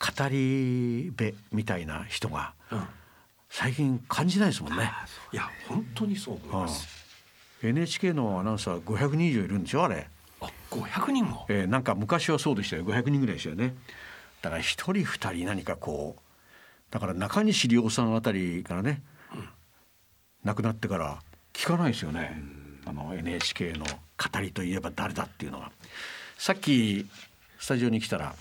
[0.00, 2.54] 語り部みたいな人が
[3.48, 4.90] 最近感じないですもんね。
[5.32, 6.88] いや本当にそう思います、
[7.62, 7.70] うん。
[7.70, 10.08] NHK のアナウンサー500人以上いるんでしょあれ、
[10.40, 11.46] あ500人も？
[11.48, 12.84] えーなんか昔はそうでしたよ。
[12.84, 13.74] 500人ぐらいでしたよね。
[14.42, 16.22] だから一人二人何かこう
[16.90, 19.02] だから中西良さんあたりからね、
[20.48, 21.18] 亡くなってから
[21.52, 22.42] 聞かないですよね、
[22.86, 25.70] あの NHK の語りといえば誰だっていうのは
[26.38, 27.06] さっき
[27.58, 28.34] スタジオに来たら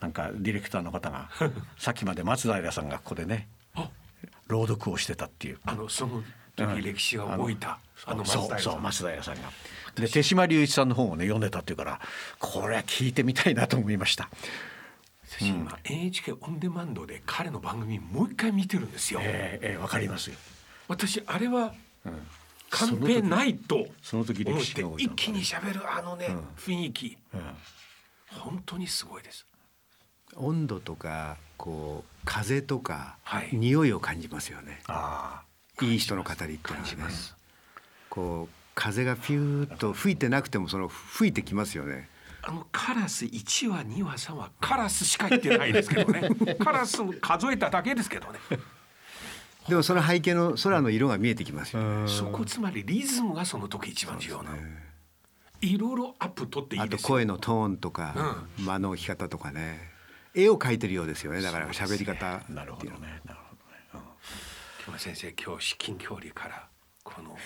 [0.00, 1.30] なんかディレクターの方が
[1.78, 3.88] さっきまで松平さんがここでねあ。
[4.48, 5.60] 朗読をしてたっていう。
[5.64, 6.24] あのその
[6.56, 9.52] 時歴史が動いた、あの松そう平さそうん松平さんが。
[9.94, 12.00] で手島隆一さんの本をね読んでたっていうから
[12.40, 14.28] これは聞いてみたいなと思いました。
[15.28, 20.36] 私今 NHK オンデマンドで彼の番組もう一回見てるんですよ、えーえーわかりますよ。
[20.88, 21.74] 私あれは
[22.70, 23.76] カンペないと
[24.12, 24.32] 思って
[24.98, 27.16] 一気に喋るあのね、雰囲気。
[27.34, 27.40] うん。
[28.28, 29.46] 本当にすごいです。
[30.34, 33.48] 温度とかこう風とか、はい。
[33.52, 34.80] 匂いを感じますよね。
[34.86, 35.42] あ
[35.80, 36.88] いい人の語りっていうの感はね。
[36.88, 37.36] じます。
[38.10, 42.08] こう風がピューッと吹いてなくてもその吹いてきますよね。
[42.42, 46.28] あのカラス1話2話3話カラスしか言ってないですけどね。
[46.62, 48.38] カラス数えただけですけどね
[49.68, 52.08] でもその背景の空の色が見えてきますよね。
[52.08, 54.50] そこつまりリズムがその時一番重要な。
[54.50, 54.56] の
[55.60, 57.06] いろいろアップ取っていいあですよ。
[57.06, 59.96] と声のトーンとか、間の置き方とかね。
[60.34, 61.40] 絵を描いてるようですよね。
[61.40, 63.06] だから喋り方なるほどっていうのは。
[63.06, 63.20] ね。
[63.24, 63.56] なるほ
[63.94, 64.06] どね。
[64.84, 66.68] 木村先生今日至近距離から
[67.16, 67.36] この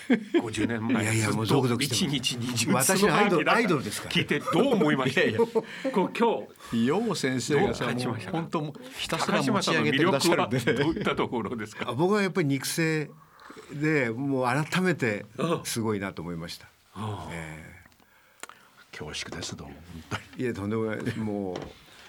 [0.43, 1.03] 50年前。
[1.03, 4.13] いやいやもうずっとゾクゾクして一日20私のアイドルアイドルですから。
[4.13, 5.21] 聞いてどう思いました？
[5.21, 6.85] いこう今日。
[6.85, 8.31] 陽先生がさどう感じました？
[8.31, 13.09] かもう本当もうひたす高ら持ち上げてくださ力はるんでねどういったところですあか僕はやっぱり肉声
[13.73, 15.25] でもう改めて
[15.63, 16.67] すごいなと思いました、
[17.31, 17.71] え
[18.91, 19.73] 恐縮ですどうも
[20.37, 21.55] いやとんでもないもう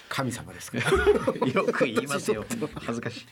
[0.09, 0.91] 神様ですから。
[1.49, 2.45] よく言いますよ。
[2.75, 3.27] 恥ずかしい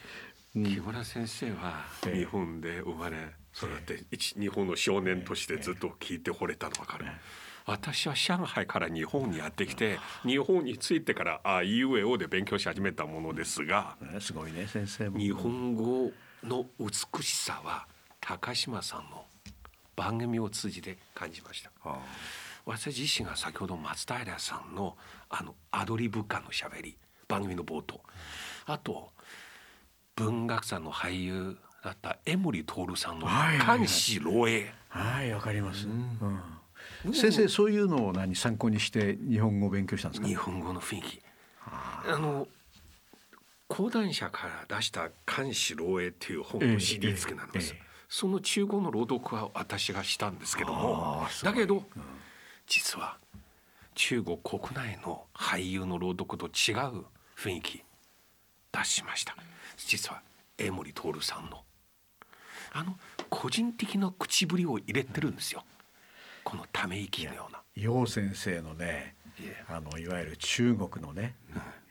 [0.53, 3.17] 木村先生は日本で生まれ
[3.55, 7.07] 育って一日本の少年としてずっと聞いて惚れたの分かる。
[7.67, 15.19] 私は上海から日本にやってきて日本に着いてからあ UAO で勉強し始めたものですがねすごいね先生も。
[15.21, 16.11] 日本語
[16.43, 17.87] の美しさは
[18.21, 19.27] 高島さんの
[19.95, 21.71] 番組を通じて感じました。
[22.67, 24.97] 私自身が先ほど松平さんの
[25.29, 26.97] あのアドリブ感のしゃべり
[27.29, 28.01] 番組の冒頭。
[28.67, 29.13] あと
[30.21, 35.91] 文学者の俳優だった江森徹さんの監視漏洩はいわかります、う
[37.11, 37.15] ん。
[37.15, 40.29] 先生そういうのを何参考にして日本語を勉強したんですか？
[40.29, 41.23] 日本語の雰囲気。
[41.65, 42.47] あの
[43.69, 47.87] 講談社から出した「監視漏洩」っていう本のシリーズになります、ええええ。
[48.09, 51.85] その中国の朗読は私がしたんですけどもだけど、
[52.67, 53.17] 実は
[53.95, 57.07] 中国国内の俳優の朗読と違う
[57.37, 57.85] 雰囲気
[58.73, 59.37] 出しました
[59.87, 60.23] 実は
[60.59, 61.63] 江森徹さんの。
[62.73, 62.97] あの
[63.29, 65.65] 個人的な口ぶりを入れてるんですよ。
[66.45, 67.61] このため息のような。
[67.75, 69.15] 陽先生のね
[69.69, 71.35] あのいわゆる中国のね、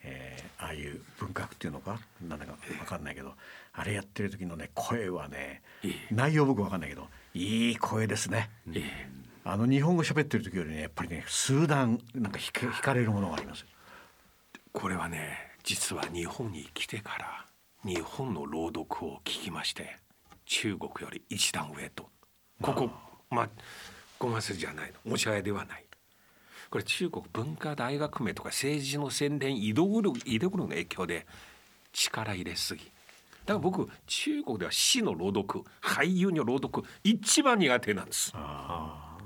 [0.04, 2.00] えーああいう文学っていうのか？
[2.22, 3.34] なんだか分かんないけど、
[3.72, 5.94] あれやってる時のね声はねええ。
[6.12, 8.50] 内容僕分かんないけどいい声ですね。
[8.74, 9.10] ええ。
[9.46, 13.66] あの日本語喋ってる時よりねやっぱりね数段なんか惹かれるものがあります。
[14.74, 17.46] これはね実は日本に来てから
[17.86, 19.95] 日本の朗読を聞きまして
[20.45, 22.09] 中国より一段上と。
[22.61, 22.89] ここ
[23.30, 23.49] まあ
[24.17, 25.11] ごますじゃないの。
[25.11, 25.86] 持ち上げではない。
[26.69, 31.25] これ中国文化大学名とか政治の宣伝イデオロイデオロの影響で
[31.93, 32.84] 力入れすぎ。
[32.84, 38.34] だから僕中国では詩の朗読俳優による朗読一番苦手なんです。
[38.36, 39.17] あ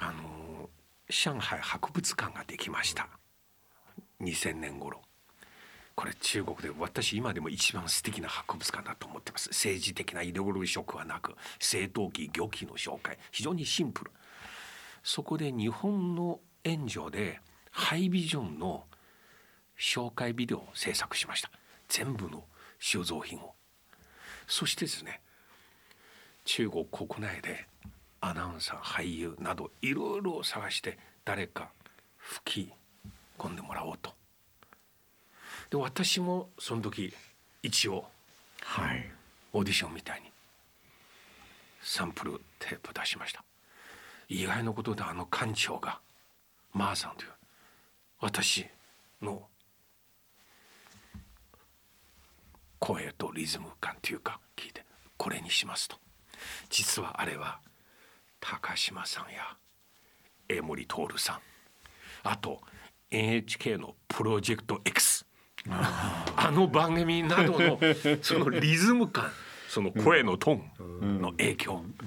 [0.00, 0.68] の
[1.08, 3.08] 上海博物館ができました。
[4.20, 5.00] 2000年頃
[5.94, 9.50] これ中国で私今でも一番素敵な博物館だと思ってます。
[9.50, 13.18] 政治的なイデオロギー色はなく政党機漁機の紹介。
[13.30, 14.10] 非常にシンプル。
[15.02, 18.84] そこで日本の援助でハイビジョンの
[19.78, 21.50] 紹介ビデオを制作しました。
[21.88, 22.44] 全部の
[22.78, 23.54] 収蔵品を。
[24.46, 25.20] そしてですね
[26.44, 27.66] 中国国内で
[28.20, 31.70] アナウンサー俳優などいろいろ探して誰か
[32.16, 32.72] 吹き
[33.38, 34.19] 込んでもらおうと。
[35.70, 37.14] で私もその時
[37.62, 38.04] 一応
[38.62, 39.10] はい。
[39.52, 40.30] オーディションみたいに
[41.82, 43.42] サンプルテープ出しました。
[44.28, 45.98] 意外なことであの館長が
[46.72, 47.30] マーさんという
[48.20, 48.66] 私
[49.20, 49.42] の
[52.78, 54.84] 声とリズム感というか聞いて
[55.16, 55.96] これにしますと。
[56.68, 57.58] 実はあれは
[58.40, 59.56] 高島さんや
[60.48, 61.40] 江森徹さん。
[62.22, 62.60] あと
[63.10, 65.24] NHK のプロジェクト X
[65.68, 67.78] あの番組などの
[68.22, 69.30] そのリズム感
[69.68, 72.02] その声のトーンの影響、い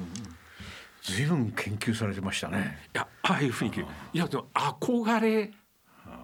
[1.02, 2.78] 随分研究されてましたね。
[2.94, 3.80] やああいう雰囲気。
[3.80, 5.52] いやでも憧れ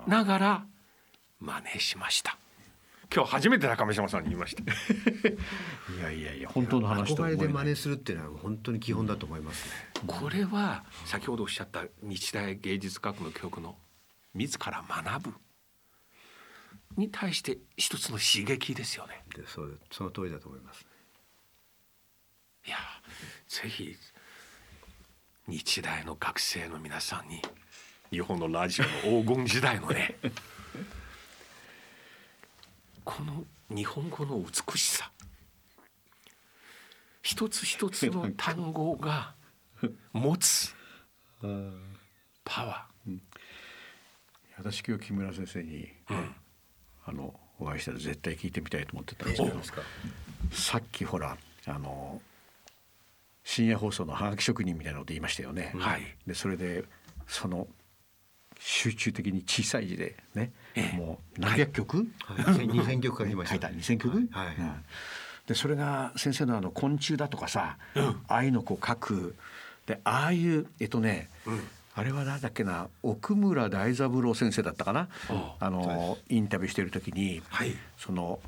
[0.06, 0.66] ながら
[1.40, 2.38] 真似しました。
[3.14, 4.64] 今日初めて中村島さんに言いました。
[4.64, 9.72] いやいやいや本当の話と憧れで真似するっていうのは本当に基本だと思いますね。
[10.08, 13.78] これは先ほどおっしゃった日大芸術学の教育の
[14.34, 15.34] 自ら学ぶ
[16.98, 19.24] に対して一つの刺激ですよね。
[19.36, 20.86] でそうその通りだと思います。
[22.66, 22.78] いや
[23.48, 23.96] ぜひ
[25.48, 27.42] 日大の学生の皆さんに
[28.12, 30.16] 日本のラジオの黄金時代のね
[33.06, 35.12] この日本語の美しさ。
[37.22, 39.36] 一つ一つの単語が
[40.14, 40.74] 持つ
[42.44, 42.88] パワ
[44.58, 46.36] 私今日木村先生に、ー、うん、
[47.10, 49.60] あのお会いしたら絶対聞いてみたいと思ってたんですけど
[50.51, 52.22] さっきほらあの
[53.43, 55.74] 深夜放送のハガキ職人みたいなこと言いましたよね。
[55.76, 56.01] はい。
[56.28, 56.84] でそれで
[57.28, 57.68] その
[58.60, 60.97] 集中的に小さい字でね、ええ。
[60.97, 63.55] もう何百曲、はい、二千曲書きました。
[63.55, 63.68] 書いた。
[63.70, 64.55] 2,000曲、はい。
[64.55, 64.84] うん。
[65.47, 69.36] でそれが先生のあの昆虫だとかさ、ああいうのこう書く。
[69.88, 71.30] でああいうえっとね、
[72.00, 75.10] あれは何だっけな奥村大三郎先生だったかな？
[75.60, 77.74] あのインタビューしてる時に、はい。
[77.97, 78.39] その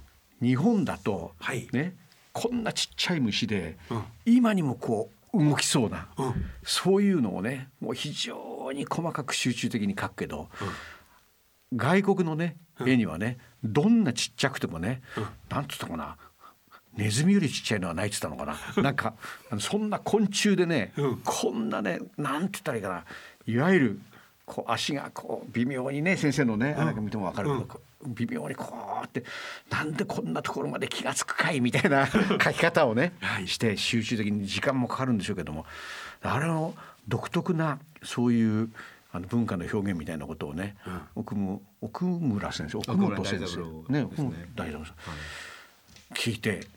[0.41, 1.67] 日本だと、はい。
[1.73, 1.97] ね
[2.31, 4.03] こんなちっちゃい虫で、うん。
[4.25, 6.45] 今にもこう動きそうな、うん。
[6.63, 10.47] そういうのをねもう非常に細かく集中的に描くけど、
[11.75, 12.55] 外国のね
[12.87, 15.01] 絵にはねどんなちっちゃくてもね、
[15.49, 16.15] なんつったかな
[16.95, 18.83] ネズミよりちっちゃいのはないって言ったのかな？
[18.83, 19.13] なんか
[19.59, 21.21] そんな昆虫でね、うん。
[21.23, 23.05] こんなねなんて言ったらいいかな
[23.51, 23.99] いわゆる
[24.45, 28.73] こう足がこう微妙にね先生のね、あれ見ても分かるけど、こう微妙にこ
[29.03, 29.23] うって
[29.69, 33.47] なんでこんなところまで気が付くかいみたいな描き方をね、はい。
[33.47, 35.65] して集中的に時間もかかるんでしょうけども
[36.21, 36.73] あれの
[37.07, 38.69] 独特なそういう
[39.13, 40.75] あの文化の表現みたいなことをね、
[41.15, 44.07] 奥む奥村先生奥本先生ね。
[44.55, 44.95] 大三郎さん。
[46.15, 46.67] 聞いて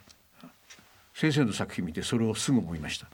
[1.14, 3.06] 先生の作品見てそれをすぐ思いました。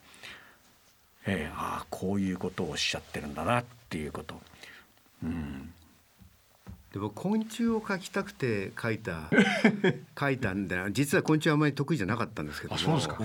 [1.27, 4.41] ええああこういうことをおっしゃってるんだなっていうこと。
[6.93, 9.29] で僕昆虫を描きたくて描いた
[10.17, 13.19] 描いたんで実は昆虫はあまり得意じゃなかったんですけどもあそうですか？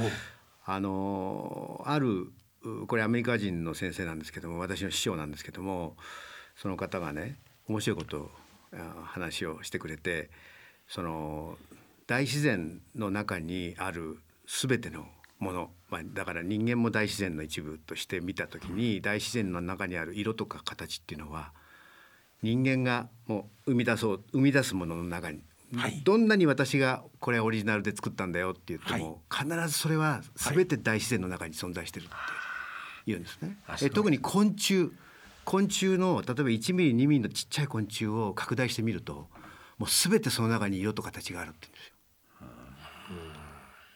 [0.68, 2.32] あのある
[2.64, 5.96] うこれアメリカ人の先生なんですけども私の師匠なんですけども
[6.58, 7.38] その方がね
[7.68, 8.32] 面白いこと
[9.06, 10.30] 話をしてくれて
[10.88, 11.58] その
[12.08, 15.08] 大自然の中にある全ての
[15.40, 21.52] もの、まあ、だから人間も大自然の一部として見た時に大自然の中にある色とか形っていうのは
[22.42, 25.42] 人間がもう生み出そう生み出すものの中に、
[25.76, 26.02] はい。
[26.04, 32.14] どんなに私がこれはオリジナルで作ったんだよって言っても、必ずそれは全て大自然の中に存在してるって
[33.08, 33.58] 言うんですね。
[33.68, 33.92] あすごい。
[33.92, 34.92] え特に昆虫。
[35.44, 39.28] 昆虫の例えば1ミリ2ミリのちっちゃい昆虫を拡大してみると
[39.78, 41.95] もう全てその中に色と形があるって言うんですよ。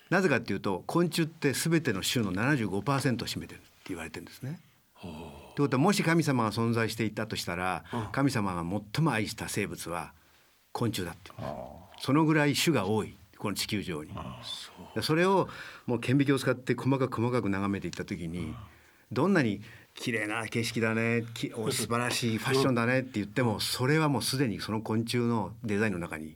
[0.10, 4.60] なぜかっていうと昆虫って全ての種の75%を占めてるって言われてるんですね。
[5.02, 5.14] という
[5.66, 10.12] ことはもし神様が存在していたとしたら、神様が最も愛した生物は
[10.74, 11.32] 昆虫だって
[12.00, 14.12] そのぐらい種が多いこの地球上に。
[15.02, 15.48] それを
[15.86, 18.54] もう顕微鏡を使って細かく細かく眺めていった時に
[19.12, 19.62] どんなに
[19.94, 21.24] 綺麗な景色だね
[21.72, 26.36] 素晴らしいファッションだねって言ってもそれはもうすでにその昆虫のデザインの中に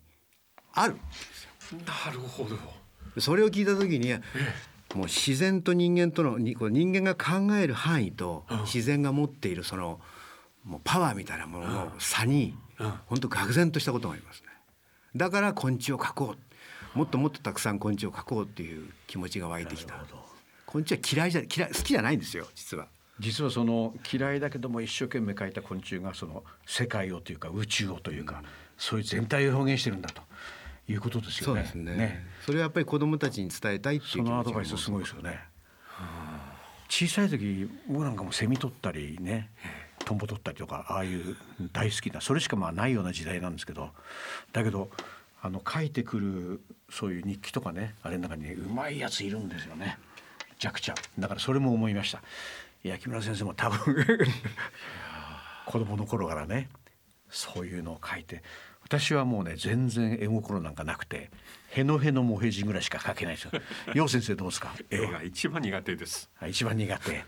[0.74, 0.96] ある
[2.06, 2.58] なるほど
[3.20, 4.14] それを聞いた時に
[4.96, 10.00] もう自然と人間との人間が考える範囲と自然が持っているその
[10.64, 12.56] もうパワーみたいなものの差に
[13.06, 14.48] 本当愕然としたことがありますね。
[15.16, 16.98] だから昆虫を描こう。
[16.98, 19.96] もっともっとたくさん昆虫を描こうっていう気持ちが湧いてきた。
[20.66, 22.88] 昆虫は嫌いじゃ嫌い好きじゃないんですよ実は。
[23.20, 28.44] 実はその嫌いだけども一生懸命描いた昆虫がその世界をというか宇宙をというか、
[28.78, 30.22] そういう全体を表現してるんだと
[30.88, 31.62] いうことですよね。
[31.64, 32.26] そうですね。
[32.46, 35.40] それはやっぱり子どもたちに伝えたいっていうそのアドバイスすごいですよね。
[36.90, 39.50] 小さい時僕なんかもセミ取ったりね
[40.06, 41.36] トンボ取ったりとかああいう
[41.72, 43.90] 大好きなそれしかまあないような時代なんですけど
[44.52, 44.90] だけど
[45.42, 49.98] あの書いてくるそういう日記とかねあれの中にねうまいやついるんですよね。
[50.50, 52.22] めちゃくちゃだからそれも思いました。
[52.84, 54.06] いや木村先生も多分
[55.66, 56.70] 子供の頃からね
[57.30, 58.44] そういうのを書いて
[58.84, 61.32] 私はもうね全然絵心なんかなくて
[61.70, 63.52] へのへのもへじぐらいしか書けないですよ。
[63.96, 64.74] 楊先生どうですか？
[64.90, 66.30] 絵が一番苦手です。
[66.40, 67.24] あ一番苦手、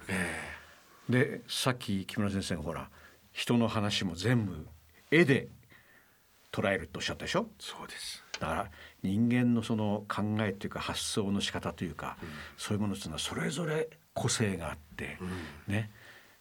[1.10, 2.90] でさっき木村先生がほら
[3.32, 4.68] 人の話も全部
[5.12, 5.48] 絵で
[6.52, 7.50] 捉えるっておっしゃったでしょ？
[7.60, 8.24] そうです。
[8.40, 12.18] だから人間のその考えというか発想の仕方というか、
[12.58, 15.18] そういうものっていうのはそれぞれ個性があって、
[15.68, 15.90] ね。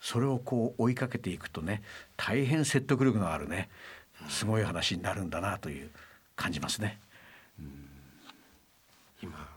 [0.01, 1.83] それをこう追いかけていくとね
[2.19, 3.71] 大変説得力のあるね
[4.29, 5.91] すごい話になるんだなという
[6.37, 6.99] 感じますね。
[9.23, 9.49] 今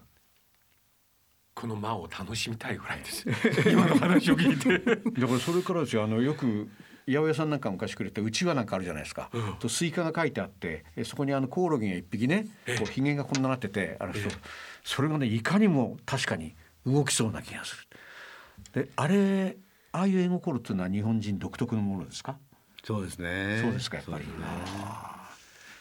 [1.54, 3.26] この間を楽しみたいぐらいです。
[3.70, 4.78] 今の話を聞いて。
[5.20, 6.04] だからそれからですよ。
[6.04, 6.70] あのよく
[7.08, 12.46] 八百屋さんなんか昔くれたうちわなんかあるじゃないですか、とスイカが書いてあってえそこにあのコオロギが一匹ね
[12.78, 14.30] こうひげがこんななっててあの人、
[14.84, 16.54] それがねいかにも確かに
[16.86, 17.88] 動きそうな気がす
[18.74, 18.84] る。
[18.84, 19.58] であれ
[19.94, 22.38] ああいう絵心っていうのは日本人独特のものですか？
[22.88, 23.60] そうですね。
[23.62, 24.46] そうですかやっぱりですね。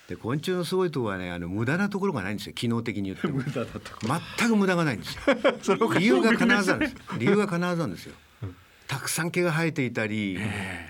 [0.08, 2.52] で昆虫のすごいところはねあの無駄なところがないんですよ。
[2.52, 3.40] 機能的に言っても。
[3.46, 5.14] 全く無駄がないんです
[5.70, 5.76] よ。
[5.98, 6.98] 理由が必ずあるんですよ。
[7.18, 8.14] 理由が必ずあるんですよ。
[8.88, 10.38] たくさん毛が生えていたり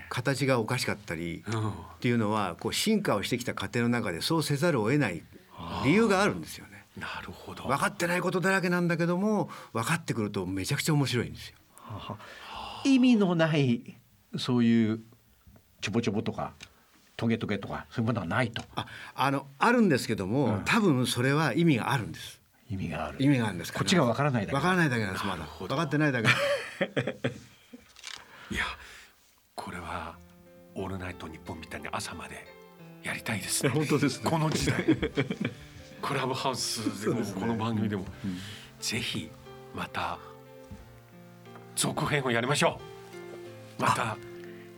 [0.09, 1.69] 形がおかしかったりうん。
[1.69, 5.23] っていうのはこう進化をしてきた過程の中でそうせざるを得ない
[5.83, 6.85] 理由があるんですよね。
[6.97, 7.67] なるほど。
[7.67, 11.57] 分かってないことだらけなんだけども分かってくるとめちゃくちゃ面白いんですよ。
[12.85, 13.97] 意味のない
[14.35, 14.99] そういう
[15.81, 16.53] ちょぼちょぼとか
[17.15, 18.63] トゲトゲとかそういうものはないと。
[18.75, 22.41] ああのあるんですけども、多分それは意味があるんです。
[22.69, 23.17] 意味がある。
[23.19, 24.55] 意味があるんですこっちがわからないだけ。
[24.55, 25.45] わからないだけなんですまだ。
[25.59, 26.29] 分かってないだけ。
[29.55, 30.15] これは
[30.75, 32.47] オールナイト日本みたいに朝まで
[33.03, 33.69] やりたいですね。
[33.75, 34.29] 本当ですね。
[34.29, 34.85] この時代。
[36.01, 38.05] クラブハウスでもこの番組でも、
[38.79, 39.29] ぜひ
[39.75, 40.19] また
[41.75, 42.79] 続編をやりましょ
[43.79, 43.81] う。
[43.81, 44.17] また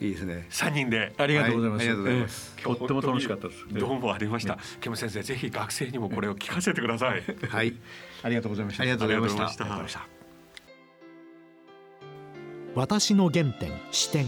[0.01, 1.85] いいですね三人でありがとうございます。
[1.85, 3.65] はいありがとうございますええとっても楽しかったです。
[3.69, 4.57] どうもありました。
[4.79, 7.23] ケム先生、ぜひ学生にもこれを聞かせてください。
[7.49, 7.73] はい
[8.23, 8.83] ありがとうございました。
[8.83, 10.07] ありがとうございましたありがとうございました。
[12.75, 14.25] 私の原点視点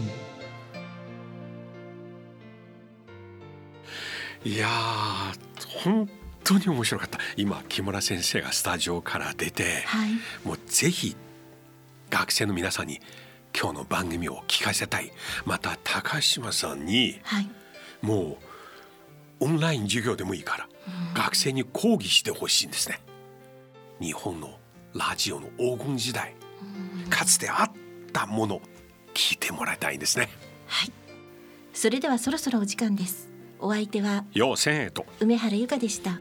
[4.44, 6.10] いやー、本
[6.42, 7.18] 当に面白かった。
[7.36, 10.10] 今木村先生がスタジオから出て、はい
[10.44, 11.16] もうぜひ
[12.10, 13.00] 学生の皆さんに
[13.58, 15.12] 今日の番組を聞かせたい。
[15.44, 17.50] また高島さんにはい
[18.00, 18.38] も
[19.40, 20.68] うオンライン授業でもいいから、
[21.14, 23.00] 学生に講義してほしいんですね。
[24.00, 24.58] 日本の
[24.94, 26.34] ラジオの黄金時代、
[27.10, 27.70] かつてあっ
[28.12, 28.60] たもの
[29.14, 30.28] 聞いてもらいたいんですね。
[30.66, 30.92] はい
[31.72, 36.20] それではそろそろお時間ですお相手はようせんえと梅原由香でした